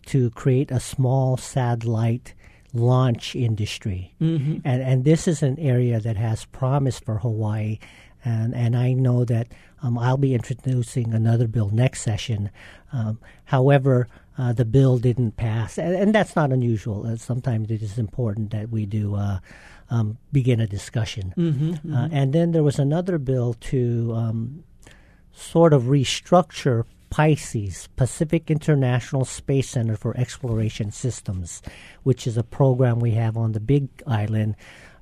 [0.10, 2.34] to create a small satellite
[2.74, 4.58] launch industry, mm-hmm.
[4.64, 7.80] and and this is an area that has promise for Hawaii,
[8.26, 9.48] and and I know that
[9.84, 12.50] um, I'll be introducing another bill next session.
[12.92, 17.06] Um, however, uh, the bill didn't pass, and, and that's not unusual.
[17.06, 19.40] Uh, sometimes it is important that we do uh,
[19.92, 21.34] um, begin a discussion.
[21.38, 21.94] Mm-hmm, mm-hmm.
[21.94, 24.64] Uh, and then there was another bill to um,
[25.34, 31.62] sort of restructure PISCES, Pacific International Space Center for Exploration Systems,
[32.04, 34.56] which is a program we have on the Big Island,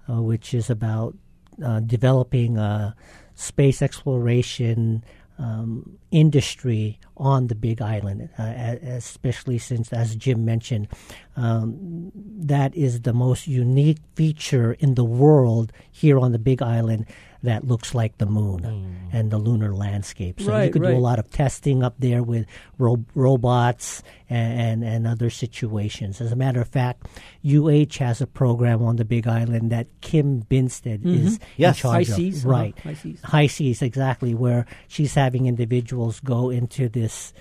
[0.10, 1.16] uh, which is about
[1.64, 2.96] uh, developing a
[3.36, 5.04] space exploration
[5.40, 10.88] um, industry on the Big Island, uh, especially since, as Jim mentioned,
[11.36, 17.06] um, that is the most unique feature in the world here on the Big Island
[17.48, 18.96] that looks like the moon mm.
[19.14, 20.40] and the lunar landscape.
[20.40, 20.92] So right, you could right.
[20.92, 22.46] do a lot of testing up there with
[22.78, 26.20] ro- robots and, and, and, other situations.
[26.20, 27.08] As a matter of fact,
[27.46, 31.28] UH has a program on the Big Island that Kim Binsted mm-hmm.
[31.28, 31.78] is yes.
[31.78, 32.52] in charge HI-SEAS, of.
[32.52, 32.74] Right.
[32.78, 32.90] Uh-huh.
[32.90, 33.22] High seas.
[33.24, 37.34] HI-SEAS, exactly, where she's having individuals go into this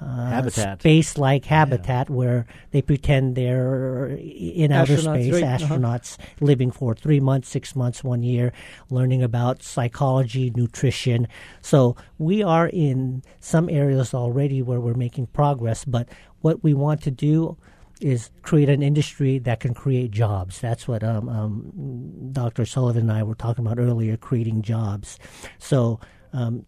[0.00, 0.80] uh, habitat.
[0.80, 2.16] space-like habitat yeah.
[2.16, 5.42] where they pretend they're in outer space, right.
[5.42, 6.28] astronauts uh-huh.
[6.40, 8.52] living for three months, six months, one year,
[8.90, 11.28] learning about psychology, nutrition.
[11.60, 16.08] So we are in some areas already where we're making progress, but
[16.40, 17.56] what we want to do
[18.00, 20.60] is create an industry that can create jobs.
[20.60, 22.66] That's what um, um, Dr.
[22.66, 25.18] Sullivan and I were talking about earlier, creating jobs.
[25.58, 26.00] So
[26.32, 26.66] um,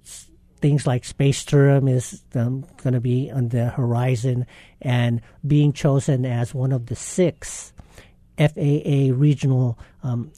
[0.60, 4.46] things like space tourism is um, going to be on the horizon
[4.80, 7.72] and being chosen as one of the six
[8.38, 10.32] FAA regional um,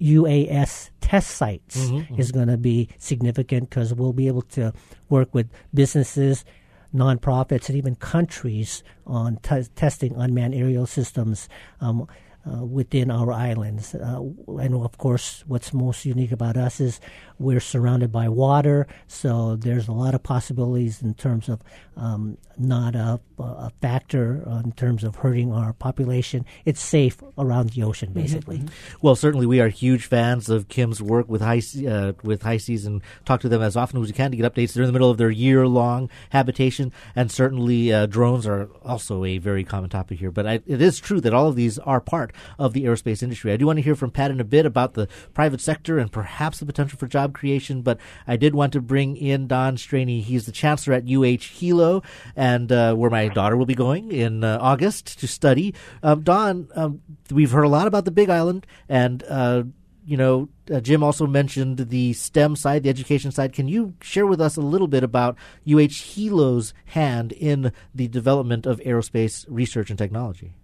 [0.00, 2.20] UAS test sites mm-hmm, mm-hmm.
[2.20, 4.72] is going to be significant because we'll be able to
[5.08, 6.44] work with businesses,
[6.94, 11.48] nonprofits, and even countries on t- testing unmanned aerial systems.
[11.80, 12.06] Um,
[12.46, 13.94] uh, within our islands.
[13.94, 17.00] Uh, and of course, what's most unique about us is
[17.38, 21.60] we're surrounded by water, so there's a lot of possibilities in terms of
[21.96, 26.44] um, not a, a, factor in terms of hurting our population.
[26.64, 28.58] It's safe around the ocean, mm-hmm, basically.
[28.58, 28.96] Mm-hmm.
[29.02, 33.02] Well, certainly we are huge fans of Kim's work with high uh, with HI-SEAS and
[33.24, 34.72] talk to them as often as we can to get updates.
[34.72, 39.22] They're in the middle of their year long habitation, and certainly uh, drones are also
[39.22, 40.32] a very common topic here.
[40.32, 43.52] But I, it is true that all of these are part of the aerospace industry.
[43.52, 46.10] I do want to hear from Pat in a bit about the private sector and
[46.10, 50.20] perhaps the potential for job creation, but I did want to bring in Don Straney.
[50.20, 52.02] He's the chancellor at UH Hilo,
[52.34, 55.74] and uh, where my daughter will be going in uh, August to study.
[56.02, 59.62] Um, Don, um, we've heard a lot about the Big Island, and uh,
[60.08, 63.52] you know, uh, Jim also mentioned the STEM side, the education side.
[63.52, 65.36] Can you share with us a little bit about
[65.70, 70.54] UH Hilo's hand in the development of aerospace research and technology?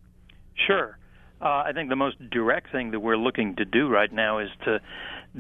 [0.54, 0.96] Sure.
[1.42, 4.48] Uh, I think the most direct thing that we're looking to do right now is
[4.64, 4.80] to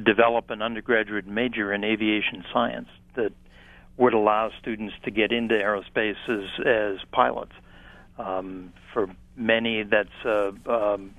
[0.02, 3.32] develop an undergraduate major in aviation science that
[3.96, 7.52] would allow students to get into aerospace as, as pilots.
[8.18, 11.14] Um, for many, that's a um,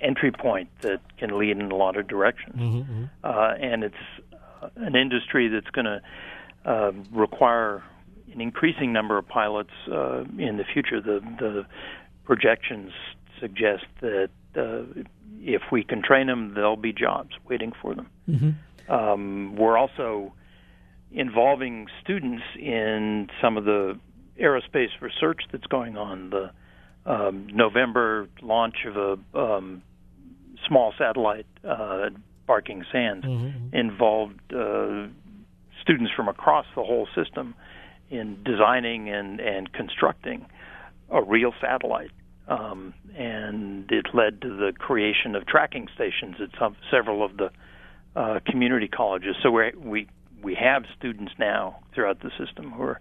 [0.00, 2.56] entry point that can lead in a lot of directions.
[2.56, 3.04] Mm-hmm, mm-hmm.
[3.24, 3.94] Uh, and it's
[4.62, 6.00] uh, an industry that's going to
[6.64, 7.82] uh, require
[8.32, 11.00] an increasing number of pilots uh, in the future.
[11.00, 11.66] The the
[12.24, 12.92] projections
[13.40, 14.82] suggest that uh,
[15.40, 18.08] if we can train them, there'll be jobs waiting for them.
[18.28, 18.92] Mm-hmm.
[18.92, 20.32] Um, we're also
[21.10, 23.98] involving students in some of the
[24.40, 26.30] aerospace research that's going on.
[26.30, 26.50] The
[27.06, 29.82] um, November launch of a um,
[30.66, 32.10] small satellite, uh,
[32.46, 33.74] Barking Sands, mm-hmm.
[33.74, 35.06] involved uh,
[35.82, 37.54] students from across the whole system
[38.10, 40.46] in designing and and constructing
[41.10, 42.10] a real satellite.
[42.48, 47.50] Um, and it led to the creation of tracking stations at some, several of the
[48.16, 49.36] uh, community colleges.
[49.42, 50.08] So we we
[50.42, 53.00] we have students now throughout the system who are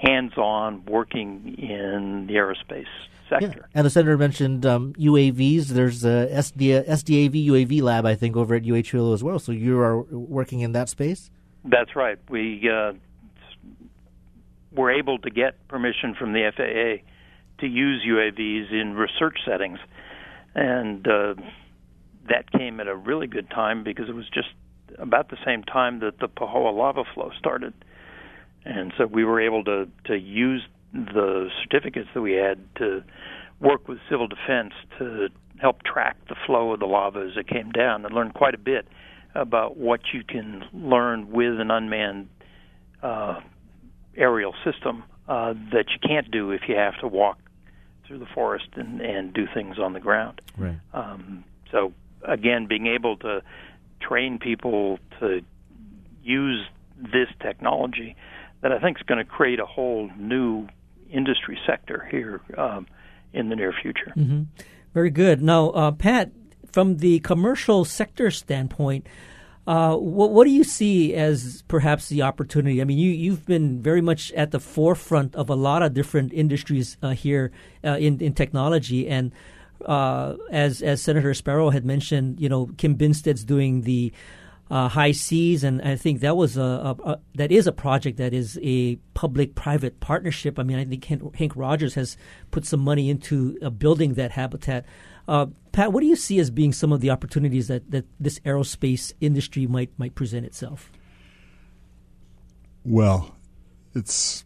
[0.00, 2.86] hands-on working in the aerospace
[3.28, 3.46] sector.
[3.46, 3.66] Yeah.
[3.74, 5.68] And the senator mentioned um, UAVs.
[5.68, 9.38] There's a SD, SDAV UAV lab, I think, over at UH Hilo as well.
[9.38, 11.30] So you are working in that space.
[11.64, 12.18] That's right.
[12.28, 12.92] We uh,
[14.72, 17.02] were able to get permission from the FAA
[17.60, 19.78] to use UAVs in research settings,
[20.54, 21.34] and uh,
[22.28, 24.48] that came at a really good time because it was just
[24.98, 27.72] about the same time that the Pahoa lava flow started,
[28.66, 33.02] and so we were able to to use the certificates that we had to
[33.60, 35.28] work with civil defense to
[35.60, 38.58] help track the flow of the lava as it came down and learn quite a
[38.58, 38.86] bit
[39.34, 42.28] about what you can learn with an unmanned
[43.02, 43.40] uh,
[44.16, 47.38] aerial system uh, that you can't do if you have to walk
[48.06, 50.40] through the forest and, and do things on the ground.
[50.56, 50.78] Right.
[50.92, 53.42] Um, so again, being able to
[54.00, 55.40] train people to
[56.22, 56.66] use
[56.98, 58.16] this technology
[58.62, 60.66] that I think is going to create a whole new
[61.10, 62.86] industry sector here um,
[63.32, 64.12] in the near future.
[64.16, 64.42] Mm-hmm.
[64.94, 65.42] Very good.
[65.42, 66.32] Now, uh, Pat,
[66.72, 69.06] from the commercial sector standpoint,
[69.66, 72.80] uh, what, what, do you see as perhaps the opportunity?
[72.80, 76.32] I mean, you you've been very much at the forefront of a lot of different
[76.32, 77.50] industries uh, here
[77.84, 79.32] uh, in in technology, and
[79.84, 84.12] uh, as as Senator Espero had mentioned, you know, Kim Binsted's doing the
[84.70, 88.34] uh, HI-SEAS, and I think that was a, a, a, that is a project that
[88.34, 90.58] is a public-private partnership.
[90.58, 92.16] I mean, I think Henk Rogers has
[92.50, 94.84] put some money into building that habitat.
[95.28, 98.38] Uh, Pat, what do you see as being some of the opportunities that, that this
[98.40, 100.90] aerospace industry might might present itself?
[102.84, 103.34] Well,
[103.94, 104.44] it's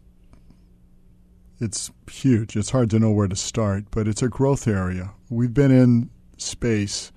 [1.59, 2.55] it's huge.
[2.55, 5.11] It's hard to know where to start, but it's a growth area.
[5.29, 7.11] We've been in space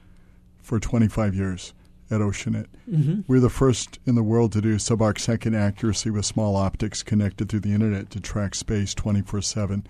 [0.60, 1.72] for 25 years
[2.10, 2.66] at Oceanit.
[2.90, 3.20] Mm-hmm.
[3.26, 7.48] We're the first in the world to do subarc second accuracy with small optics connected
[7.48, 9.86] through the internet to track space 24 7.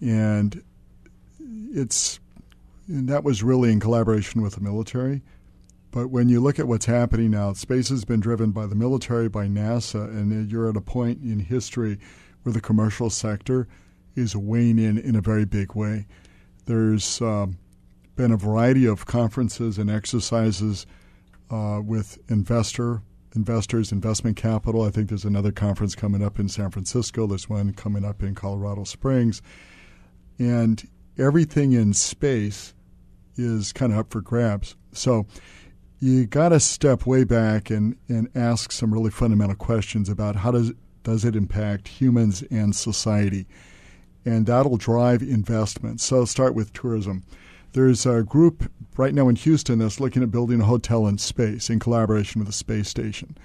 [0.00, 0.62] And
[1.38, 2.20] it's
[2.86, 5.22] and that was really in collaboration with the military.
[5.90, 9.28] But when you look at what's happening now, space has been driven by the military,
[9.28, 11.98] by NASA, and you're at a point in history
[12.42, 13.68] where the commercial sector
[14.16, 16.06] is weighing in in a very big way.
[16.66, 17.58] There's um,
[18.16, 20.86] been a variety of conferences and exercises
[21.54, 23.00] uh, with investor
[23.36, 24.82] investors, investment capital.
[24.82, 27.26] I think there's another conference coming up in San Francisco.
[27.26, 29.42] There's one coming up in Colorado Springs,
[30.38, 30.88] and
[31.18, 32.74] everything in space
[33.36, 34.76] is kind of up for grabs.
[34.92, 35.26] So
[36.00, 40.50] you got to step way back and, and ask some really fundamental questions about how
[40.50, 43.46] does does it impact humans and society,
[44.24, 46.00] and that'll drive investment.
[46.00, 47.24] So start with tourism.
[47.74, 51.68] There's a group right now in Houston that's looking at building a hotel in space
[51.68, 53.36] in collaboration with the space station.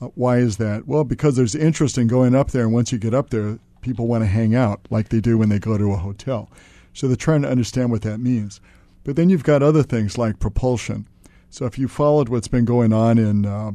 [0.00, 0.86] Uh, why is that?
[0.86, 4.06] Well, because there's interest in going up there, and once you get up there, people
[4.06, 6.50] want to hang out like they do when they go to a hotel.
[6.92, 8.60] So they're trying to understand what that means.
[9.02, 11.08] But then you've got other things like propulsion.
[11.48, 13.72] So if you followed what's been going on in uh,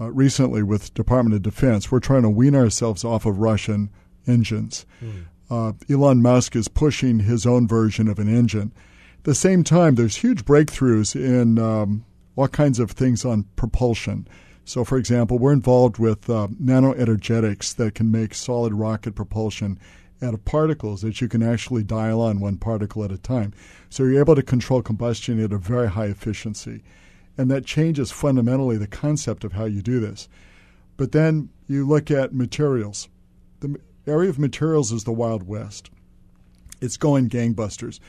[0.00, 3.90] uh, recently with Department of Defense, we're trying to wean ourselves off of Russian
[4.26, 4.86] engines.
[5.02, 5.24] Mm.
[5.50, 8.72] Uh, Elon Musk is pushing his own version of an engine.
[9.22, 12.04] At the same time, there's huge breakthroughs in um,
[12.34, 14.26] all kinds of things on propulsion.
[14.64, 19.78] So, for example, we're involved with uh, nanoenergetics that can make solid rocket propulsion
[20.20, 23.54] out of particles that you can actually dial on one particle at a time.
[23.90, 26.82] So you're able to control combustion at a very high efficiency.
[27.38, 30.28] And that changes fundamentally the concept of how you do this.
[30.96, 33.08] But then you look at materials.
[33.60, 35.90] The area of materials is the Wild West.
[36.80, 38.00] It's going gangbusters.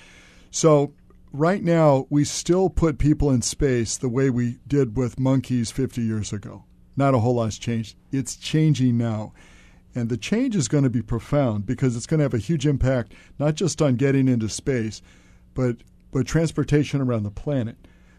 [0.50, 0.92] So
[1.34, 6.02] right now, we still put people in space the way we did with monkeys 50
[6.02, 6.64] years ago.
[6.96, 7.98] Not a whole lot's changed.
[8.12, 9.34] It's changing now.
[9.96, 12.66] And the change is going to be profound because it's going to have a huge
[12.66, 15.02] impact not just on getting into space,
[15.54, 15.78] but
[16.12, 17.76] but transportation around the planet.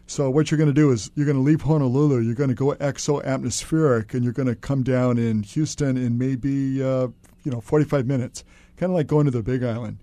[0.07, 2.55] So what you're going to do is you're going to leave Honolulu, you're going to
[2.55, 7.07] go exo-atmospheric, and you're going to come down in Houston in maybe uh,
[7.43, 8.43] you know 45 minutes,
[8.77, 9.97] kind of like going to the Big Island.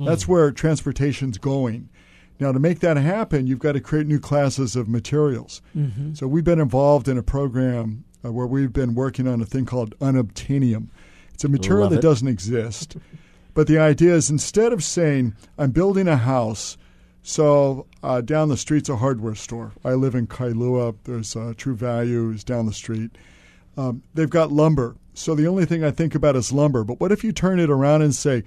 [0.00, 0.06] Mm.
[0.06, 1.88] That's where transportation's going.
[2.40, 5.62] Now, to make that happen, you've got to create new classes of materials.
[5.76, 6.14] Mm-hmm.
[6.14, 9.66] So we've been involved in a program uh, where we've been working on a thing
[9.66, 10.88] called unobtainium.
[11.32, 12.02] It's a material Love that it.
[12.02, 12.96] doesn't exist.
[13.54, 16.76] but the idea is instead of saying, I'm building a house,
[17.22, 19.72] so uh, down the street's a hardware store.
[19.84, 20.96] I live in Kailua.
[21.04, 23.12] There's uh, True Value is down the street.
[23.76, 24.96] Um, they've got lumber.
[25.14, 26.84] So the only thing I think about is lumber.
[26.84, 28.42] But what if you turn it around and say,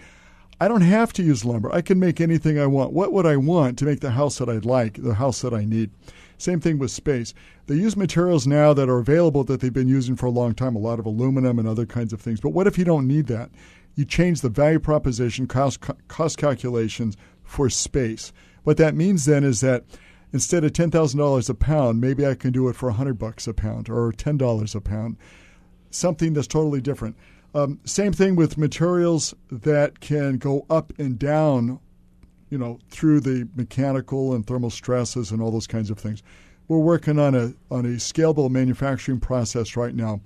[0.60, 1.72] I don't have to use lumber.
[1.72, 2.92] I can make anything I want.
[2.92, 5.66] What would I want to make the house that I'd like, the house that I
[5.66, 5.92] need?
[6.40, 7.34] Same thing with space.
[7.68, 10.76] They use materials now that are available that they've been using for a long time,
[10.76, 12.40] a lot of aluminum and other kinds of things.
[12.40, 13.52] But what if you don't need that?
[13.96, 18.34] You change the value proposition, cost, cost calculations for space.
[18.64, 19.86] What that means then is that
[20.34, 23.90] instead of $10,000 a pound, maybe I can do it for 100 bucks a pound
[23.90, 25.18] or $10 a pound.
[25.90, 27.16] Something that's totally different.
[27.54, 31.80] Um, same thing with materials that can go up and down,
[32.50, 36.22] you know, through the mechanical and thermal stresses and all those kinds of things.
[36.68, 40.22] We're working on a on a scalable manufacturing process right now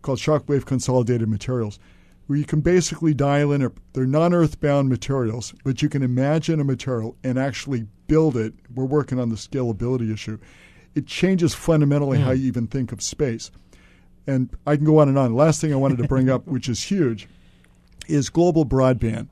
[0.00, 1.78] called shockwave consolidated materials,
[2.26, 3.62] where you can basically dial in.
[3.62, 8.54] A, they're non-earthbound materials, but you can imagine a material and actually build it.
[8.74, 10.38] We're working on the scalability issue.
[10.94, 12.24] It changes fundamentally mm.
[12.24, 13.50] how you even think of space
[14.26, 15.34] and I can go on and on.
[15.34, 17.28] Last thing I wanted to bring up, which is huge,
[18.08, 19.28] is global broadband.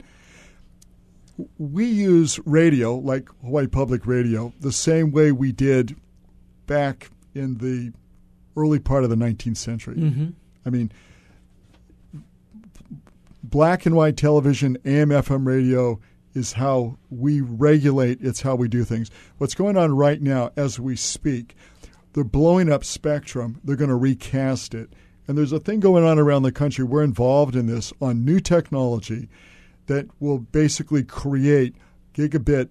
[1.59, 5.97] We use radio, like Hawaii Public Radio, the same way we did
[6.66, 7.93] back in the
[8.57, 9.97] early part of the 19th century.
[9.97, 10.28] Mm-hmm.
[10.66, 10.93] I mean,
[13.43, 15.99] black and white television, AM, FM radio
[16.34, 19.11] is how we regulate, it's how we do things.
[19.38, 21.57] What's going on right now as we speak,
[22.12, 23.61] they're blowing up Spectrum.
[23.64, 24.92] They're going to recast it.
[25.28, 26.84] And there's a thing going on around the country.
[26.84, 29.28] We're involved in this on new technology
[29.86, 31.76] that will basically create
[32.14, 32.70] gigabit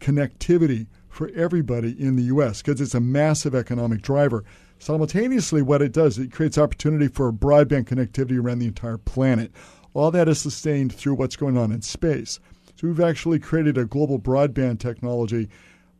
[0.00, 2.62] connectivity for everybody in the U.S.
[2.62, 4.44] because it's a massive economic driver.
[4.78, 9.50] Simultaneously, what it does, it creates opportunity for broadband connectivity around the entire planet.
[9.94, 12.38] All that is sustained through what's going on in space.
[12.76, 15.48] So we've actually created a global broadband technology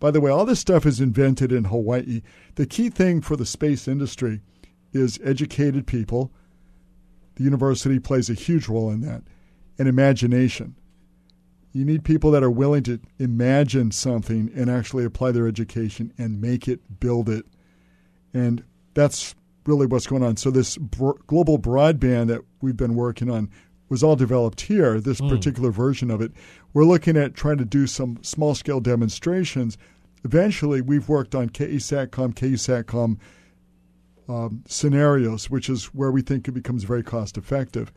[0.06, 2.22] by the way, all this stuff is invented in Hawaii.
[2.54, 4.40] The key thing for the space industry
[4.92, 6.30] is educated people.
[7.34, 9.24] The university plays a huge role in that,
[9.80, 10.76] and imagination.
[11.72, 16.40] You need people that are willing to imagine something and actually apply their education and
[16.40, 17.44] make it, build it.
[18.32, 18.62] And
[18.94, 19.34] that's
[19.64, 20.36] really what's going on.
[20.36, 23.50] So, this br- global broadband that we've been working on
[23.88, 25.28] was all developed here, this mm.
[25.28, 26.30] particular version of it.
[26.72, 29.76] We're looking at trying to do some small scale demonstrations.
[30.26, 33.16] Eventually, we've worked on KESATCOM, KUSATCOM
[34.28, 37.92] um, scenarios, which is where we think it becomes very cost effective.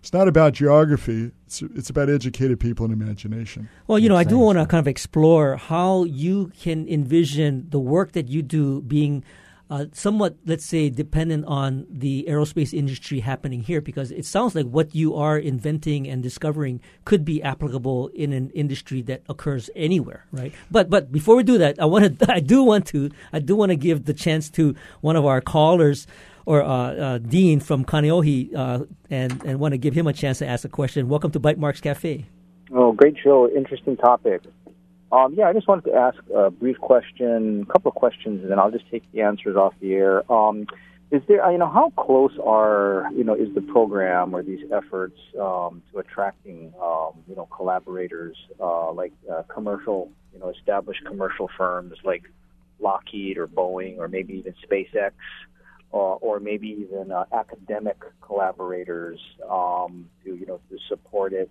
[0.00, 1.30] It's not about geography.
[1.46, 3.70] It's, it's about educated people and imagination.
[3.86, 7.80] Well, you know, I do want to kind of explore how you can envision the
[7.80, 9.24] work that you do being–
[9.70, 14.66] uh, somewhat, let's say, dependent on the aerospace industry happening here because it sounds like
[14.66, 20.26] what you are inventing and discovering could be applicable in an industry that occurs anywhere,
[20.32, 20.52] right?
[20.72, 23.54] But but before we do that, I want to I do want to I do
[23.54, 26.08] want to give the chance to one of our callers
[26.46, 30.38] or uh, uh, Dean from Kaneohe uh, and and want to give him a chance
[30.38, 31.08] to ask a question.
[31.08, 32.26] Welcome to Bytemarks Cafe.
[32.72, 33.48] Oh, great show!
[33.48, 34.42] Interesting topic.
[35.12, 38.50] Um, yeah, I just wanted to ask a brief question, a couple of questions, and
[38.50, 40.32] then I'll just take the answers off the air.
[40.32, 40.66] Um,
[41.10, 45.18] is there, you know, how close are, you know, is the program or these efforts
[45.40, 51.50] um, to attracting, um, you know, collaborators uh, like uh, commercial, you know, established commercial
[51.58, 52.22] firms like
[52.78, 55.10] Lockheed or Boeing or maybe even SpaceX,
[55.92, 59.18] uh, or maybe even uh, academic collaborators
[59.50, 61.50] um, to, you know, to support it.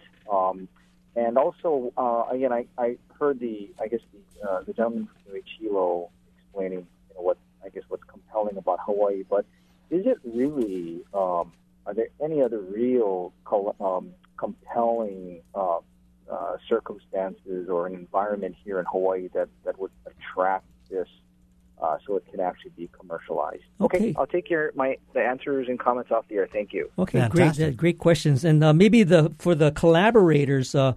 [1.16, 5.42] And also, uh, again, I, I heard the, I guess the, uh, the gentleman from
[5.60, 9.24] Hilo explaining, you know, what I guess what's compelling about Hawaii.
[9.30, 9.46] But
[9.90, 11.02] is it really?
[11.14, 11.54] Um,
[11.86, 13.34] are there any other real
[13.82, 15.80] um, compelling uh,
[16.32, 21.08] uh, circumstances or an environment here in Hawaii that that would attract this
[21.82, 23.64] uh, so it can actually be commercialized.
[23.82, 23.98] Okay.
[23.98, 26.50] okay, I'll take your my the answers and comments off the air.
[26.52, 26.90] Thank you.
[26.98, 27.58] Okay, Fantastic.
[27.58, 30.76] great, uh, great questions, and uh, maybe the for the collaborators.
[30.76, 30.94] Uh,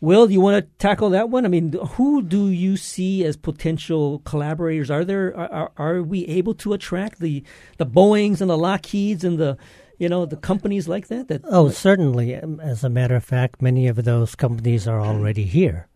[0.00, 1.44] Will, you want to tackle that one?
[1.44, 4.90] I mean, who do you see as potential collaborators?
[4.90, 7.44] Are there are, are we able to attract the
[7.78, 9.56] the Boeing's and the Lockheeds and the
[9.98, 11.28] you know the companies like that?
[11.28, 12.34] That oh, certainly.
[12.34, 15.86] Um, as a matter of fact, many of those companies are already here,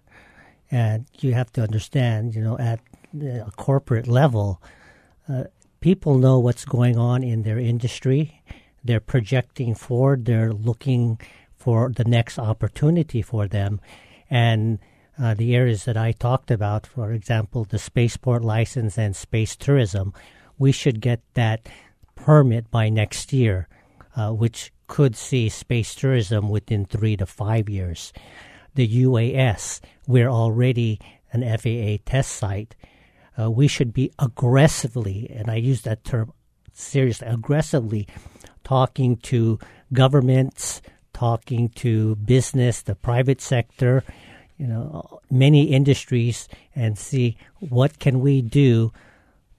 [0.71, 2.79] and you have to understand, you know, at
[3.23, 4.62] a corporate level,
[5.29, 5.45] uh,
[5.81, 8.43] people know what's going on in their industry.
[8.85, 10.25] They're projecting forward.
[10.25, 11.21] They're looking
[11.57, 13.81] for the next opportunity for them,
[14.31, 14.79] and
[15.19, 20.12] uh, the areas that I talked about, for example, the spaceport license and space tourism,
[20.59, 21.69] we should get that
[22.14, 23.69] permit by next year,
[24.14, 28.12] uh, which could see space tourism within three to five years.
[28.75, 31.01] The UAS, we're already
[31.33, 32.75] an FAA test site
[33.39, 36.32] uh, we should be aggressively, and I use that term
[36.72, 38.07] seriously, aggressively
[38.64, 39.59] talking to
[39.93, 40.82] governments,
[41.12, 44.03] talking to business, the private sector,
[44.59, 48.93] you know, many industries, and see what can we do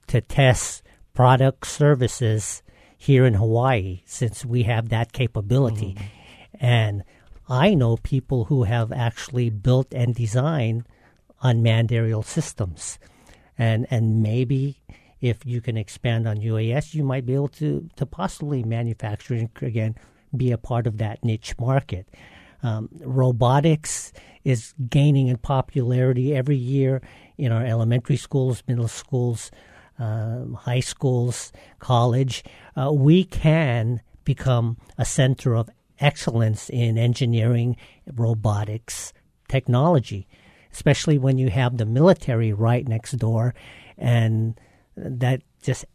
[0.08, 2.64] to test products, services
[2.98, 5.94] here in Hawaii, since we have that capability.
[5.94, 6.66] Mm-hmm.
[6.66, 7.04] And
[7.48, 10.86] I know people who have actually built and designed
[11.42, 13.00] unmanned aerial systems.
[13.58, 14.82] And and maybe
[15.22, 19.50] if you can expand on UAS, you might be able to, to possibly manufacture and
[19.62, 19.96] again
[20.36, 22.08] be a part of that niche market.
[22.64, 27.02] Um, robotics is gaining in popularity every year
[27.38, 29.52] in our elementary schools, middle schools,
[30.00, 32.44] um, high schools, college.
[32.76, 37.76] Uh, we can become a center of excellence in engineering,
[38.14, 39.14] robotics,
[39.48, 40.28] technology,
[40.78, 43.56] especially when you have the military right next door.
[43.98, 44.60] And
[44.96, 45.86] that just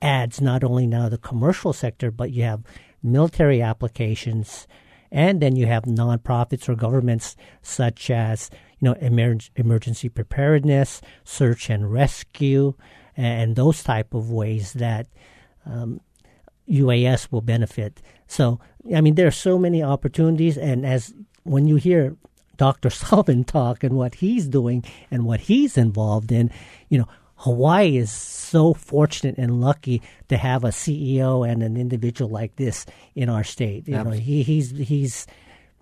[0.00, 2.62] adds not only now the commercial sector, but you have
[3.02, 4.68] military applications,
[5.10, 11.68] and then you have nonprofits or governments such as you know emer- emergency preparedness, search
[11.68, 12.74] and rescue,
[13.16, 15.08] and those type of ways that
[15.66, 16.00] um,
[16.70, 18.00] UAS will benefit.
[18.28, 18.60] So,
[18.94, 21.12] I mean, there are so many opportunities, and as
[21.42, 22.16] when you hear
[22.60, 22.90] Dr.
[22.90, 26.50] Sullivan talk and what he's doing and what he's involved in,
[26.90, 32.30] you know, Hawaii is so fortunate and lucky to have a CEO and an individual
[32.30, 32.84] like this
[33.14, 33.88] in our state.
[33.88, 35.26] You know, he, he's he's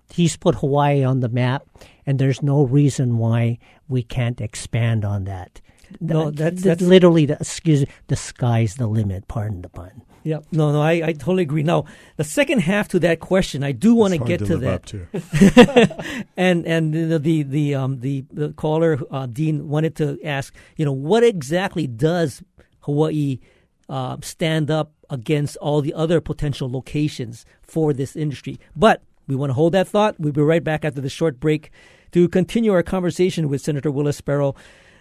[0.09, 1.67] he's put Hawaii on the map,
[2.05, 3.57] and there's no reason why
[3.89, 5.59] we can't expand on that.
[5.99, 9.27] No, that's, that's literally the, excuse the sky's the limit.
[9.27, 10.03] Pardon the pun.
[10.23, 11.63] Yeah, no, no, I, I totally agree.
[11.63, 11.85] Now,
[12.17, 14.85] the second half to that question, I do want to get to that.
[14.87, 16.27] To.
[16.37, 20.85] and and the the the, um, the, the caller uh, Dean wanted to ask, you
[20.85, 22.43] know, what exactly does
[22.81, 23.39] Hawaii
[23.87, 28.59] uh, stand up against all the other potential locations for this industry?
[28.75, 30.19] But we want to hold that thought.
[30.19, 31.71] We'll be right back after the short break
[32.11, 34.55] to continue our conversation with Senator Will Espero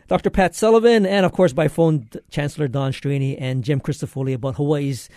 [0.09, 0.31] Dr.
[0.31, 5.11] Pat Sullivan, and of course by phone, Chancellor Don Straney and Jim Crisafulli about Hawaii's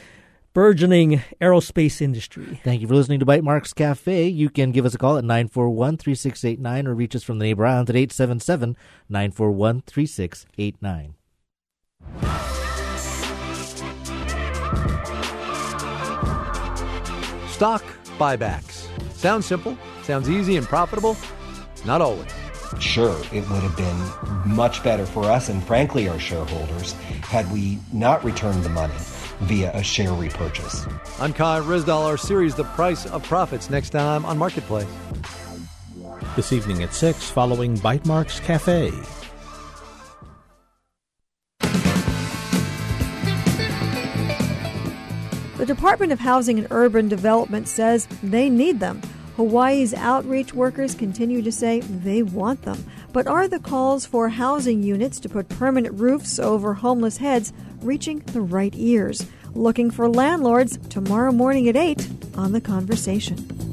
[0.54, 2.60] burgeoning aerospace industry.
[2.66, 4.28] Thank you for listening to Bytemarks Cafe.
[4.28, 7.66] You can give us a call at 941 3689 or reach us from the neighbor
[7.66, 8.76] island at 877
[9.08, 11.16] 941 3689.
[17.48, 17.84] Stock
[18.18, 18.88] buybacks.
[19.14, 21.16] Sounds simple, sounds easy and profitable.
[21.86, 22.41] Not always
[22.80, 26.93] sure it would have been much better for us and frankly our shareholders
[27.24, 28.93] had we not returned the money
[29.41, 30.86] via a share repurchase.
[31.19, 32.05] I'm Kai Ryssdal.
[32.05, 34.88] Our series, The Price of Profits, next time on Marketplace.
[36.36, 38.91] This evening at 6, following Bytemarks Cafe.
[45.57, 49.01] The Department of Housing and Urban Development says they need them.
[49.36, 52.86] Hawaii's outreach workers continue to say they want them.
[53.13, 58.19] But are the calls for housing units to put permanent roofs over homeless heads reaching
[58.19, 59.25] the right ears?
[59.53, 63.70] Looking for landlords tomorrow morning at 8 on The Conversation.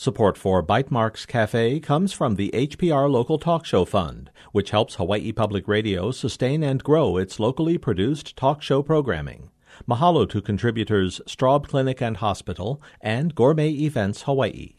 [0.00, 5.32] Support for Bytemarks Cafe comes from the HPR Local Talk Show Fund, which helps Hawaii
[5.32, 9.50] Public Radio sustain and grow its locally produced talk show programming.
[9.88, 14.74] Mahalo to contributors Straub Clinic and Hospital and Gourmet Events Hawaii.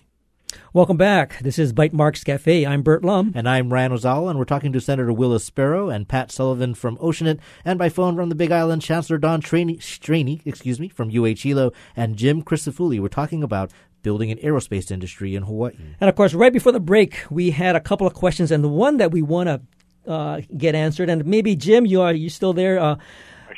[0.74, 1.40] Welcome back.
[1.40, 2.66] This is Bytemarks Cafe.
[2.66, 3.34] I'm Burt Lum.
[3.36, 6.98] And I'm Ryan Ozawa, and we're talking to Senator Will Espero and Pat Sullivan from
[6.98, 11.10] Oceanit, and by phone from the Big Island, Chancellor Don Straney, Straney excuse me, from
[11.10, 13.00] UH Hilo, and Jim Crisafulli.
[13.00, 13.72] We're talking about
[14.02, 15.76] building an aerospace industry in Hawaii.
[16.00, 18.70] And of course, right before the break, we had a couple of questions, and the
[18.70, 22.54] one that we want to uh, get answered, and maybe Jim, you are you still
[22.54, 22.80] there?
[22.80, 22.96] Uh,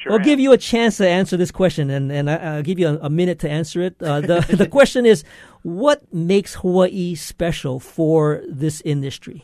[0.01, 0.25] Sure we'll am.
[0.25, 2.97] give you a chance to answer this question, and, and I, will give you a,
[3.03, 4.01] a, minute to answer it.
[4.01, 5.23] Uh, the the question is,
[5.61, 9.43] what makes Hawaii special for this industry?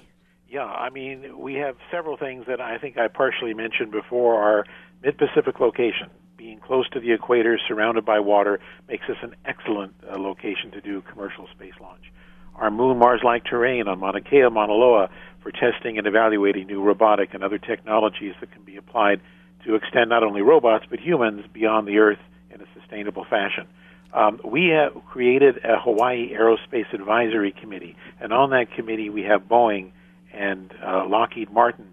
[0.50, 4.42] Yeah, I mean, we have several things that I think I partially mentioned before.
[4.42, 4.66] Our
[5.04, 10.18] mid-Pacific location, being close to the equator, surrounded by water, makes us an excellent uh,
[10.20, 12.12] location to do commercial space launch.
[12.56, 15.10] Our moon Mars like terrain on Mauna Kea, Mauna Loa
[15.42, 19.22] for testing and evaluating new robotic and other technologies that can be applied
[19.66, 22.20] to extend not only robots but humans beyond the Earth
[22.52, 23.68] in a sustainable fashion.
[24.14, 29.44] Um, we have created a Hawaii Aerospace Advisory Committee, and on that committee we have
[29.44, 29.92] Boeing
[30.34, 31.88] and uh, Lockheed Martin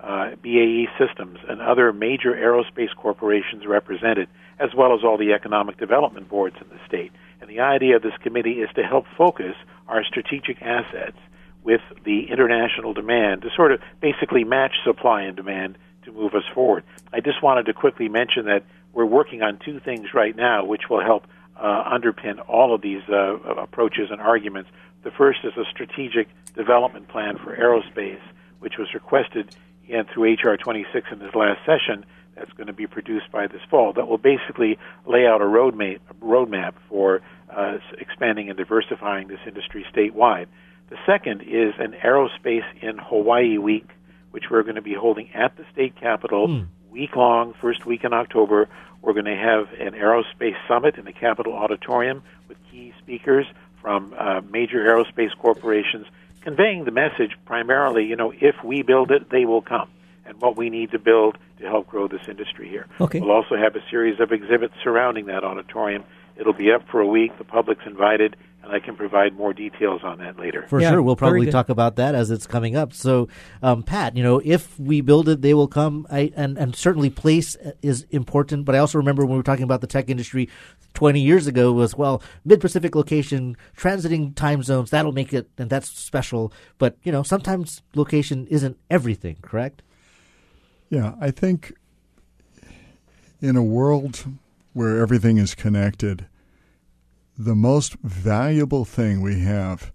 [0.00, 4.28] uh, BAE Systems, and other major aerospace corporations represented,
[4.58, 7.12] as well as all the economic development boards in the state.
[7.40, 9.54] And the idea of this committee is to help focus
[9.86, 11.16] our strategic assets
[11.62, 16.44] with the international demand to sort of basically match supply and demand to move us
[16.54, 16.84] forward.
[17.12, 20.88] I just wanted to quickly mention that we're working on two things right now which
[20.88, 21.26] will help
[21.56, 24.70] uh, underpin all of these uh, approaches and arguments.
[25.02, 28.20] The first is a strategic development plan for aerospace,
[28.60, 29.54] which was requested
[29.88, 32.04] in, through HR 26 in this last session.
[32.36, 33.92] That's going to be produced by this fall.
[33.92, 37.20] That will basically lay out a roadmap, a roadmap for
[37.50, 40.46] uh, expanding and diversifying this industry statewide.
[40.90, 43.88] The second is an aerospace in Hawaii week,
[44.30, 46.66] which we're going to be holding at the state capitol mm.
[46.90, 48.68] week long, first week in October.
[49.02, 53.46] We're going to have an aerospace summit in the Capitol Auditorium with key speakers
[53.80, 56.06] from uh, major aerospace corporations,
[56.42, 59.90] conveying the message primarily, you know, if we build it, they will come,
[60.26, 62.86] and what we need to build to help grow this industry here.
[63.00, 63.20] Okay.
[63.20, 66.04] We'll also have a series of exhibits surrounding that auditorium.
[66.36, 67.36] It'll be up for a week.
[67.38, 70.66] The public's invited and I can provide more details on that later.
[70.68, 72.92] For yeah, sure, we'll probably talk about that as it's coming up.
[72.92, 73.28] So,
[73.62, 76.06] um, Pat, you know, if we build it, they will come.
[76.10, 78.64] I, and and certainly place is important.
[78.64, 80.48] But I also remember when we were talking about the tech industry
[80.94, 84.90] 20 years ago was well, mid Pacific location, transiting time zones.
[84.90, 86.52] That'll make it, and that's special.
[86.78, 89.36] But you know, sometimes location isn't everything.
[89.40, 89.82] Correct?
[90.90, 91.74] Yeah, I think
[93.40, 94.24] in a world
[94.72, 96.26] where everything is connected
[97.38, 99.92] the most valuable thing we have,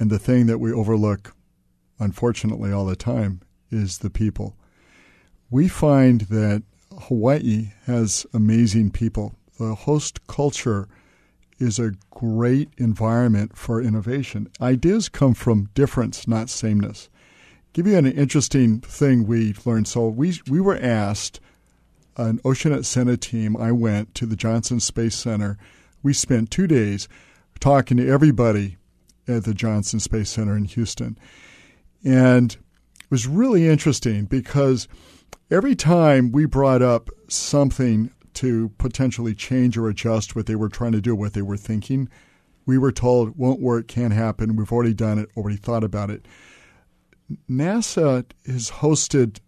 [0.00, 1.34] and the thing that we overlook,
[1.98, 4.56] unfortunately, all the time, is the people.
[5.50, 6.62] We find that
[7.02, 9.34] Hawaii has amazing people.
[9.58, 10.88] The host culture
[11.58, 14.48] is a great environment for innovation.
[14.60, 17.10] Ideas come from difference, not sameness.
[17.74, 19.86] Give you an interesting thing we learned.
[19.86, 21.40] So we we were asked,
[22.16, 23.54] an Oceanit Senate team.
[23.56, 25.58] I went to the Johnson Space Center
[26.06, 27.08] we spent two days
[27.58, 28.76] talking to everybody
[29.26, 31.18] at the Johnson Space Center in Houston.
[32.04, 34.86] And it was really interesting because
[35.50, 40.92] every time we brought up something to potentially change or adjust what they were trying
[40.92, 42.08] to do, what they were thinking,
[42.66, 46.28] we were told won't work, can't happen, we've already done it, already thought about it.
[47.50, 49.40] NASA has hosted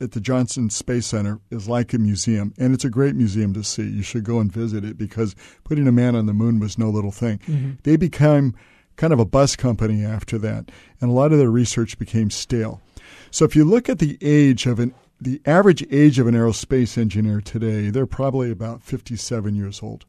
[0.00, 3.64] at the Johnson Space Center is like a museum, and it's a great museum to
[3.64, 3.82] see.
[3.82, 5.34] You should go and visit it because
[5.64, 7.38] putting a man on the moon was no little thing.
[7.38, 7.72] Mm-hmm.
[7.82, 8.54] They became
[8.96, 10.70] kind of a bus company after that,
[11.00, 12.80] and a lot of their research became stale.
[13.30, 16.96] So if you look at the age of an the average age of an aerospace
[16.96, 20.04] engineer today, they're probably about 57 years old.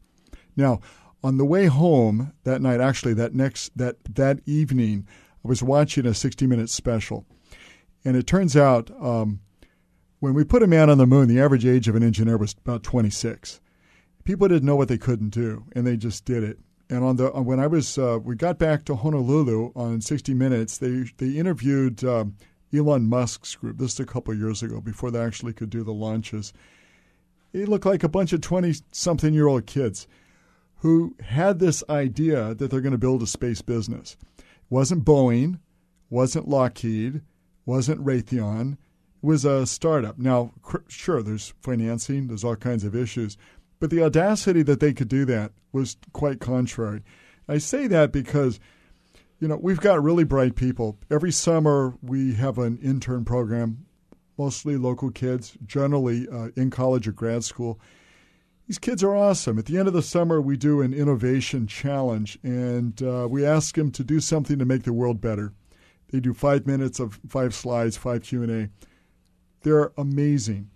[0.56, 0.80] Now,
[1.22, 5.06] on the way home that night, actually that next that that evening,
[5.44, 7.26] I was watching a 60 minute special,
[8.04, 9.40] and it turns out um,
[10.20, 12.54] when we put a man on the moon, the average age of an engineer was
[12.64, 13.60] about 26.
[14.24, 16.58] People didn't know what they couldn't do, and they just did it.
[16.90, 20.78] And on the when I was uh, we got back to Honolulu on 60 Minutes,
[20.78, 22.36] they they interviewed um,
[22.74, 23.78] Elon Musk's group.
[23.78, 26.52] This is a couple years ago before they actually could do the launches.
[27.52, 30.06] They looked like a bunch of 20 something year old kids
[30.76, 34.16] who had this idea that they're going to build a space business.
[34.38, 35.60] It wasn't Boeing,
[36.10, 37.22] wasn't Lockheed,
[37.64, 38.76] wasn't Raytheon
[39.22, 40.18] was a startup.
[40.18, 40.52] Now,
[40.88, 43.36] sure, there's financing, there's all kinds of issues,
[43.78, 47.02] but the audacity that they could do that was quite contrary.
[47.48, 48.60] I say that because,
[49.38, 50.98] you know, we've got really bright people.
[51.10, 53.86] Every summer we have an intern program,
[54.38, 57.80] mostly local kids, generally uh, in college or grad school.
[58.66, 59.58] These kids are awesome.
[59.58, 63.74] At the end of the summer, we do an innovation challenge, and uh, we ask
[63.74, 65.52] them to do something to make the world better.
[66.12, 68.70] They do five minutes of five slides, five Q and A
[69.62, 70.70] they're amazing.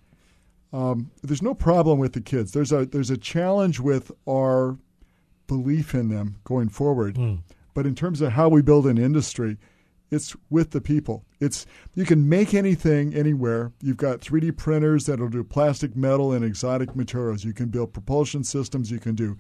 [0.73, 2.53] Um, there's no problem with the kids.
[2.53, 4.77] There's a there's a challenge with our
[5.47, 7.15] belief in them going forward.
[7.15, 7.41] Mm.
[7.75, 9.59] But in terms of how we build an industry,
[10.11, 11.25] it's with the people.
[11.41, 13.73] It's you can make anything anywhere.
[13.81, 17.45] You've got 3D printers that'll do plastic, metal, and exotic materials.
[17.45, 18.91] You can build propulsion systems.
[18.91, 19.37] You can do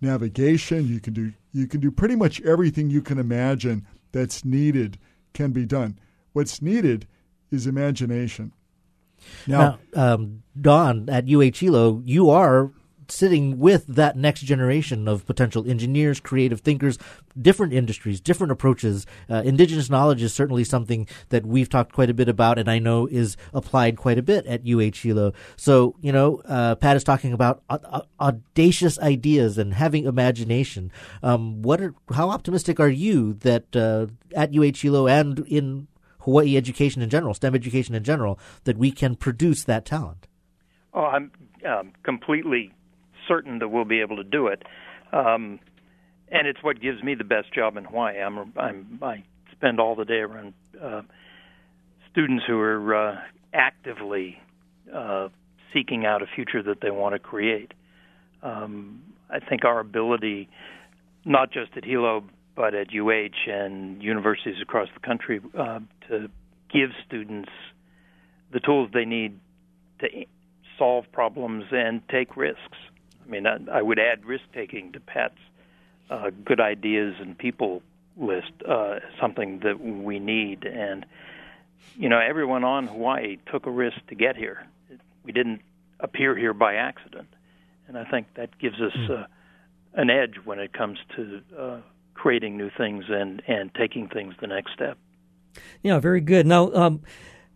[0.00, 0.86] navigation.
[0.86, 4.98] You can do you can do pretty much everything you can imagine that's needed
[5.32, 5.98] can be done.
[6.32, 7.06] What's needed
[7.50, 8.52] is imagination.
[9.46, 12.70] Now, now um, Don at UH Hilo, you are
[13.12, 16.98] sitting with that next generation of potential engineers, creative thinkers,
[17.40, 19.06] different industries, different approaches.
[19.28, 22.78] Uh, indigenous knowledge is certainly something that we've talked quite a bit about, and I
[22.78, 25.32] know is applied quite a bit at UH Hilo.
[25.56, 27.62] So, you know, uh, Pat is talking about
[28.20, 30.90] audacious ideas and having imagination.
[31.22, 35.88] Um, what are, how optimistic are you that uh, at UH Hilo and in
[36.22, 40.26] Hawaii education in general, STEM education in general, that we can produce that talent?
[40.94, 41.30] Oh, I'm
[41.68, 42.72] um, completely
[43.28, 44.62] certain that we'll be able to do it,
[45.12, 45.58] um,
[46.30, 48.20] and it's what gives me the best job in Hawaii.
[48.20, 51.02] I'm, I'm I spend all the day around uh,
[52.10, 53.16] students who are uh,
[53.54, 54.38] actively
[54.94, 55.28] uh,
[55.72, 57.72] seeking out a future that they want to create.
[58.42, 60.48] Um, I think our ability,
[61.24, 65.80] not just at Hilo, but at UH and universities across the country, uh,
[66.12, 66.30] to
[66.72, 67.50] give students
[68.52, 69.38] the tools they need
[70.00, 70.08] to
[70.78, 72.78] solve problems and take risks.
[73.24, 75.38] I mean, I, I would add risk taking to Pat's
[76.10, 77.82] uh, good ideas and people
[78.16, 80.64] list, uh, something that we need.
[80.64, 81.06] And,
[81.96, 84.66] you know, everyone on Hawaii took a risk to get here.
[85.24, 85.60] We didn't
[86.00, 87.28] appear here by accident.
[87.88, 89.12] And I think that gives us hmm.
[89.12, 89.24] uh,
[89.94, 91.80] an edge when it comes to uh,
[92.14, 94.98] creating new things and, and taking things the next step.
[95.82, 96.46] Yeah, very good.
[96.46, 97.02] Now, um,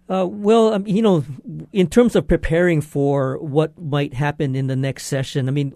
[0.08, 1.24] uh, well, um, you know,
[1.72, 5.74] in terms of preparing for what might happen in the next session, I mean,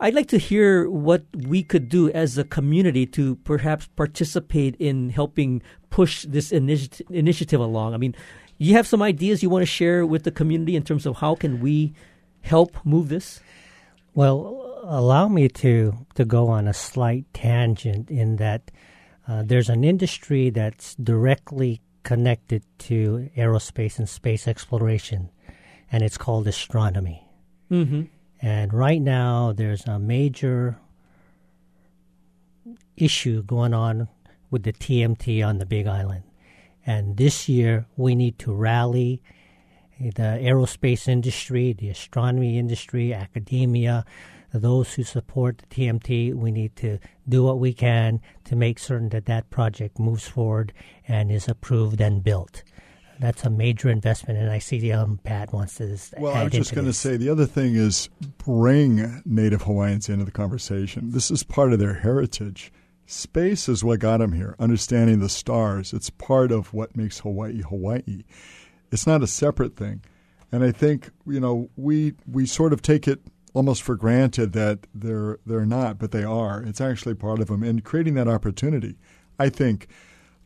[0.00, 5.10] I'd like to hear what we could do as a community to perhaps participate in
[5.10, 7.94] helping push this initi- initiative along.
[7.94, 8.14] I mean,
[8.58, 11.34] you have some ideas you want to share with the community in terms of how
[11.34, 11.94] can we
[12.42, 13.40] help move this?
[14.14, 18.70] Well, allow me to to go on a slight tangent in that
[19.28, 25.30] uh, there's an industry that's directly connected to aerospace and space exploration,
[25.92, 27.28] and it's called astronomy.
[27.70, 28.02] Mm-hmm.
[28.42, 30.78] And right now, there's a major
[32.96, 34.08] issue going on
[34.50, 36.24] with the TMT on the Big Island.
[36.86, 39.22] And this year, we need to rally
[40.00, 44.04] the aerospace industry, the astronomy industry, academia,
[44.52, 46.34] those who support the TMT.
[46.34, 46.98] We need to
[47.28, 50.72] do what we can to make certain that that project moves forward
[51.06, 52.62] and is approved and built.
[53.20, 55.98] That's a major investment, and I see the um, Pat wants to.
[56.18, 60.24] Well, I was just going to say the other thing is bring Native Hawaiians into
[60.24, 61.10] the conversation.
[61.10, 62.72] This is part of their heritage.
[63.04, 64.56] Space is what got them here.
[64.58, 68.22] Understanding the stars, it's part of what makes Hawaii Hawaii.
[68.90, 70.02] It's not a separate thing.
[70.50, 73.20] And I think, you know, we we sort of take it
[73.54, 76.62] almost for granted that they're they're not, but they are.
[76.62, 77.62] It's actually part of them.
[77.62, 78.96] And creating that opportunity,
[79.38, 79.88] I think,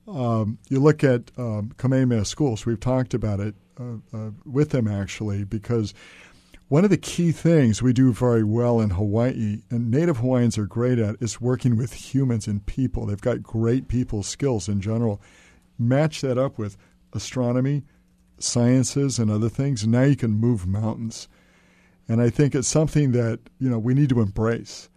[0.08, 2.66] um, you look at um, Kamehameha schools.
[2.66, 5.94] We've talked about it uh, uh, with them actually because
[6.68, 10.66] one of the key things we do very well in Hawaii, and Native Hawaiians are
[10.66, 13.06] great at, is working with humans and people.
[13.06, 15.20] They've got great people skills in general.
[15.78, 16.76] Match that up with
[17.12, 17.84] astronomy,
[18.38, 21.28] sciences and other things, and now you can move mountains.
[22.08, 24.88] And I think it's something that you know we need to embrace,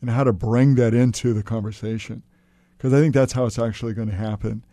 [0.00, 2.22] and how to bring that into the conversation,
[2.76, 4.64] because I think that's how it's actually going to happen.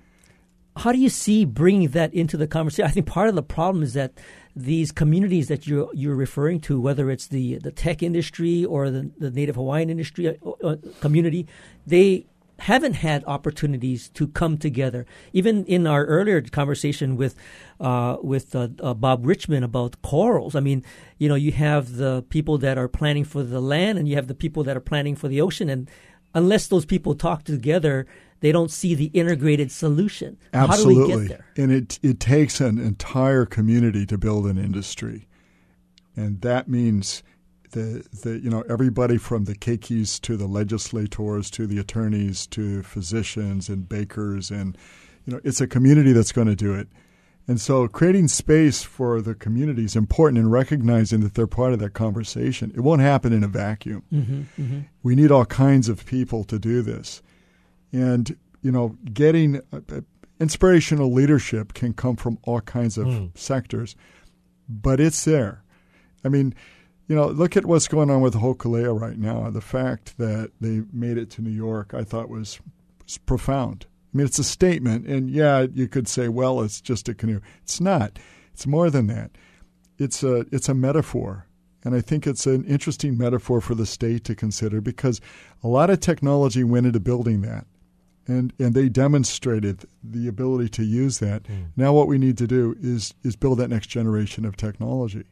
[0.77, 2.85] How do you see bringing that into the conversation?
[2.85, 4.13] I think part of the problem is that
[4.55, 9.11] these communities that you're you're referring to, whether it's the the tech industry or the,
[9.17, 11.47] the Native Hawaiian industry uh, uh community,
[11.85, 12.25] they
[12.61, 15.07] haven't had opportunities to come together.
[15.33, 17.35] Even in our earlier conversation with
[17.79, 20.83] uh, with uh, uh, Bob Richmond about corals, I mean,
[21.17, 24.27] you know, you have the people that are planning for the land, and you have
[24.27, 25.89] the people that are planning for the ocean, and
[26.35, 28.05] unless those people talk together,
[28.41, 30.37] they don't see the integrated solution.
[30.53, 31.35] Absolutely.
[31.57, 35.27] And it it takes an entire community to build an industry,
[36.15, 37.23] and that means
[37.71, 42.83] the, the you know everybody from the keikis to the legislators to the attorneys to
[42.83, 44.77] physicians and bakers and
[45.25, 46.87] you know it's a community that's going to do it.
[47.47, 51.79] And so creating space for the community is important in recognizing that they're part of
[51.79, 52.71] that conversation.
[52.75, 54.03] It won't happen in a vacuum.
[54.13, 54.79] Mm-hmm, mm-hmm.
[55.01, 57.21] we need all kinds of people to do this.
[57.91, 60.01] And you know getting uh, uh
[60.39, 63.37] inspirational leadership can come from all kinds of mm.
[63.37, 63.95] sectors
[64.71, 65.63] but it's there.
[66.23, 66.53] I mean
[67.11, 69.49] you know, look at what's going on with Hokulea right now.
[69.49, 72.61] The fact that they made it to New York, I thought was,
[73.03, 73.85] was profound.
[74.13, 77.41] I mean, it's a statement, and yeah, you could say, well, it's just a canoe.
[77.63, 78.17] It's not.
[78.53, 79.31] It's more than that.
[79.97, 81.47] It's a it's a metaphor,
[81.83, 85.19] and I think it's an interesting metaphor for the state to consider because
[85.61, 87.67] a lot of technology went into building that,
[88.25, 91.43] and and they demonstrated the ability to use that.
[91.43, 91.71] Mm.
[91.75, 95.25] Now, what we need to do is is build that next generation of technology.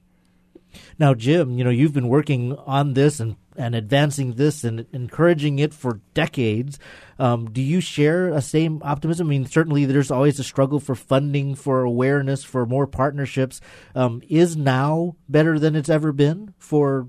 [0.97, 5.59] Now, Jim, you know, you've been working on this and, and advancing this and encouraging
[5.59, 6.79] it for decades.
[7.17, 9.27] Um, do you share a same optimism?
[9.27, 13.61] I mean, certainly there's always a struggle for funding, for awareness, for more partnerships.
[13.95, 17.07] Um, is now better than it's ever been for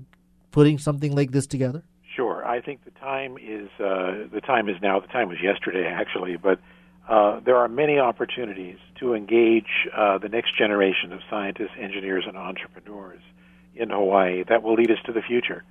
[0.51, 1.83] putting something like this together?
[2.15, 2.45] Sure.
[2.45, 4.99] I think the time is uh, the time is now.
[4.99, 6.59] The time was yesterday, actually, but.
[7.09, 12.37] Uh, there are many opportunities to engage uh, the next generation of scientists, engineers, and
[12.37, 13.19] entrepreneurs
[13.75, 15.63] in Hawaii that will lead us to the future.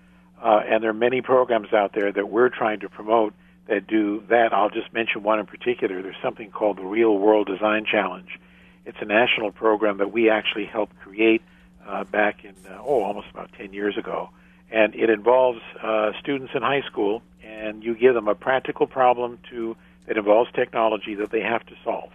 [0.43, 3.35] Uh, and there are many programs out there that we're trying to promote
[3.67, 4.53] that do that.
[4.53, 6.03] I'll just mention one in particular.
[6.03, 8.39] There's something called the Real World Design Challenge.
[8.87, 11.43] It's a national program that we actually helped create
[11.87, 14.31] uh, back in uh, oh almost about 10 years ago,
[14.71, 19.39] and it involves uh, students in high school, and you give them a practical problem
[19.51, 19.77] to
[20.07, 22.11] that involves technology that they have to solve,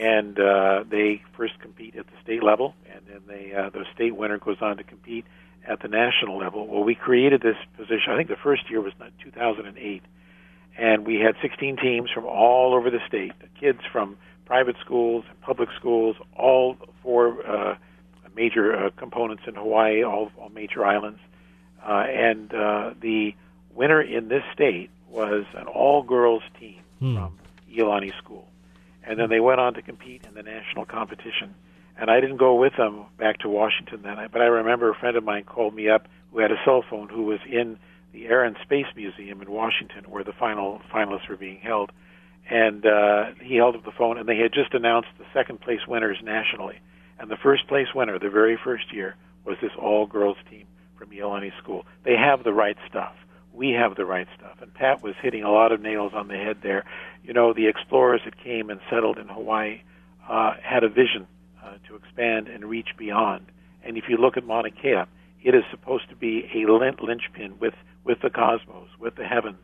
[0.00, 4.16] and uh, they first compete at the state level, and then they uh, the state
[4.16, 5.26] winner goes on to compete
[5.66, 6.66] at the national level.
[6.66, 8.12] Well, we created this position.
[8.12, 10.02] I think the first year was 2008,
[10.78, 15.38] and we had 16 teams from all over the state, kids from private schools and
[15.42, 17.76] public schools, all four uh,
[18.34, 21.20] major uh, components in Hawaii, all, all major islands,
[21.86, 23.34] uh, and uh, the
[23.74, 27.14] winner in this state was an all-girls team Hmm.
[27.16, 27.38] from
[27.74, 28.46] Iolani School,
[29.04, 31.54] and then they went on to compete in the national competition.
[31.96, 35.16] And I didn't go with them back to Washington then, but I remember a friend
[35.16, 37.78] of mine called me up who had a cell phone who was in
[38.12, 41.92] the Air and Space Museum in Washington where the final finalists were being held.
[42.48, 45.80] And uh, he held up the phone, and they had just announced the second place
[45.86, 46.80] winners nationally.
[47.18, 50.66] And the first place winner, the very first year, was this all girls team
[50.98, 51.84] from Iolani School.
[52.04, 53.14] They have the right stuff.
[53.60, 54.56] We have the right stuff.
[54.62, 56.86] And Pat was hitting a lot of nails on the head there.
[57.22, 59.82] You know, the explorers that came and settled in Hawaii
[60.26, 61.26] uh, had a vision
[61.62, 63.44] uh, to expand and reach beyond.
[63.84, 65.02] And if you look at Mauna Kea,
[65.42, 69.62] it is supposed to be a lin- linchpin with, with the cosmos, with the heavens.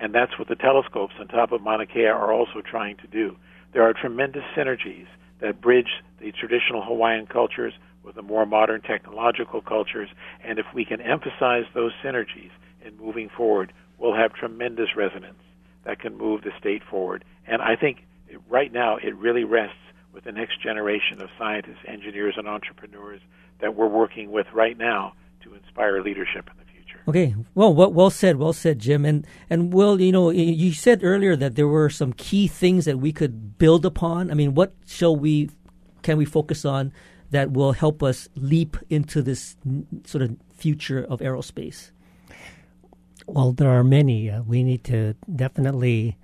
[0.00, 3.36] And that's what the telescopes on top of Mauna Kea are also trying to do.
[3.72, 5.06] There are tremendous synergies
[5.38, 10.08] that bridge the traditional Hawaiian cultures with the more modern technological cultures.
[10.42, 12.50] And if we can emphasize those synergies
[12.86, 15.38] in moving forward, we'll have tremendous resonance
[15.84, 17.24] that can move the state forward.
[17.46, 18.06] And I think
[18.48, 19.76] right now it really rests
[20.12, 23.20] with the next generation of scientists, engineers, and entrepreneurs
[23.60, 25.12] that we're working with right now
[25.42, 27.00] to inspire leadership in the future.
[27.08, 29.04] Okay, well, well, well said, well said, Jim.
[29.04, 32.98] And and Will, you know, you said earlier that there were some key things that
[32.98, 34.30] we could build upon.
[34.30, 35.50] I mean, what shall we
[36.02, 36.92] can we focus on
[37.30, 39.56] that will help us leap into this
[40.04, 41.90] sort of future of aerospace?
[43.26, 44.30] Well, there are many.
[44.30, 46.16] Uh, we need to definitely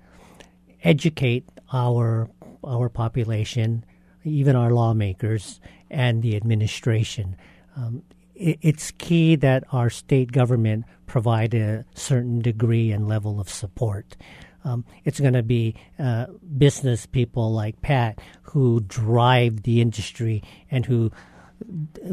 [0.83, 2.29] educate our
[2.63, 3.83] our population,
[4.23, 5.59] even our lawmakers
[5.91, 7.35] and the administration.
[7.75, 8.03] Um,
[8.35, 14.15] it, it's key that our state government provide a certain degree and level of support.
[14.63, 16.27] Um, it's going to be uh,
[16.57, 20.41] business people like Pat who drive the industry
[20.71, 21.11] and who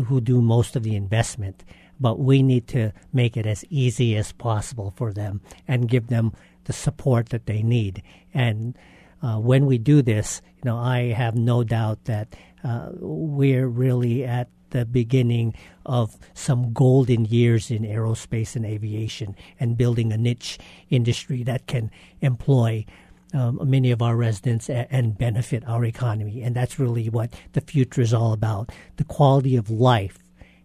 [0.07, 1.65] who do most of the investment.
[2.01, 6.33] But we need to make it as easy as possible for them and give them
[6.65, 8.03] the support that they need.
[8.33, 8.77] And
[9.23, 12.35] uh, when we do this, you know, I have no doubt that
[12.65, 19.77] uh, we're really at the beginning of some golden years in aerospace and aviation and
[19.77, 21.91] building a niche industry that can
[22.21, 22.85] employ
[23.33, 26.43] um, many of our residents a- and benefit our economy.
[26.43, 30.19] And that's really what the future is all about the quality of life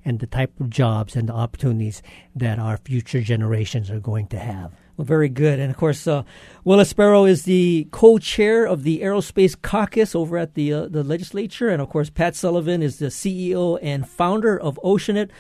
[0.06, 2.02] and the type of jobs and the opportunities
[2.36, 4.72] that our future generations are going to have.
[4.96, 5.60] Well, very good.
[5.60, 6.24] And of course, uh,
[6.64, 11.68] Will Espero is the co-chair of the Aerospace Caucus over at the uh, the legislature,
[11.68, 15.32] and of course, Pat Sullivan is the CEO and founder of Oceanit.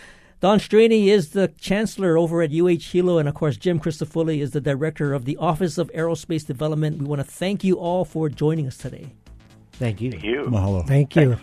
[0.41, 4.51] Don Straney is the chancellor over at UH Hilo, and of course, Jim Crisafulli is
[4.51, 6.97] the director of the Office of Aerospace Development.
[6.97, 9.13] We want to thank you all for joining us today.
[9.73, 10.11] Thank you.
[10.11, 10.43] Thank you.
[10.43, 10.85] Mahalo.
[10.85, 11.37] Thank you.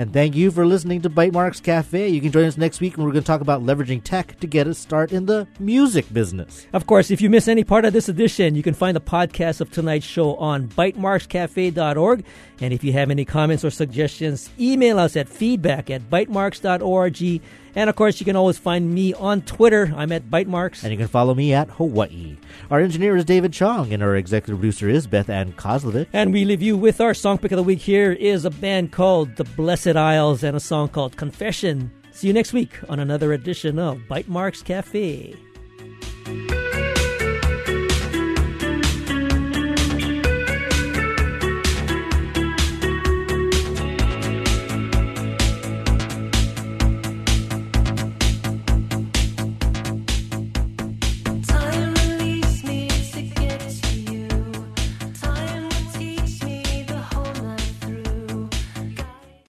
[0.00, 2.08] And thank you for listening to Bytemarks Cafe.
[2.08, 4.46] You can join us next week when we're going to talk about leveraging tech to
[4.46, 6.66] get a start in the music business.
[6.72, 9.60] Of course, if you miss any part of this edition, you can find the podcast
[9.60, 12.24] of tonight's show on bytemarkscafe.org.
[12.62, 17.42] And if you have any comments or suggestions, email us at feedback at bytemarks.org.
[17.74, 19.92] And of course, you can always find me on Twitter.
[19.96, 20.82] I'm at Bytemarks.
[20.82, 22.36] And you can follow me at Hawaii.
[22.70, 26.08] Our engineer is David Chong, and our executive producer is Beth Ann Kozlovich.
[26.12, 27.80] And we leave you with our song pick of the week.
[27.80, 31.90] Here is a band called The Blessed Isles and a song called Confession.
[32.12, 35.36] See you next week on another edition of Bytemarks Cafe.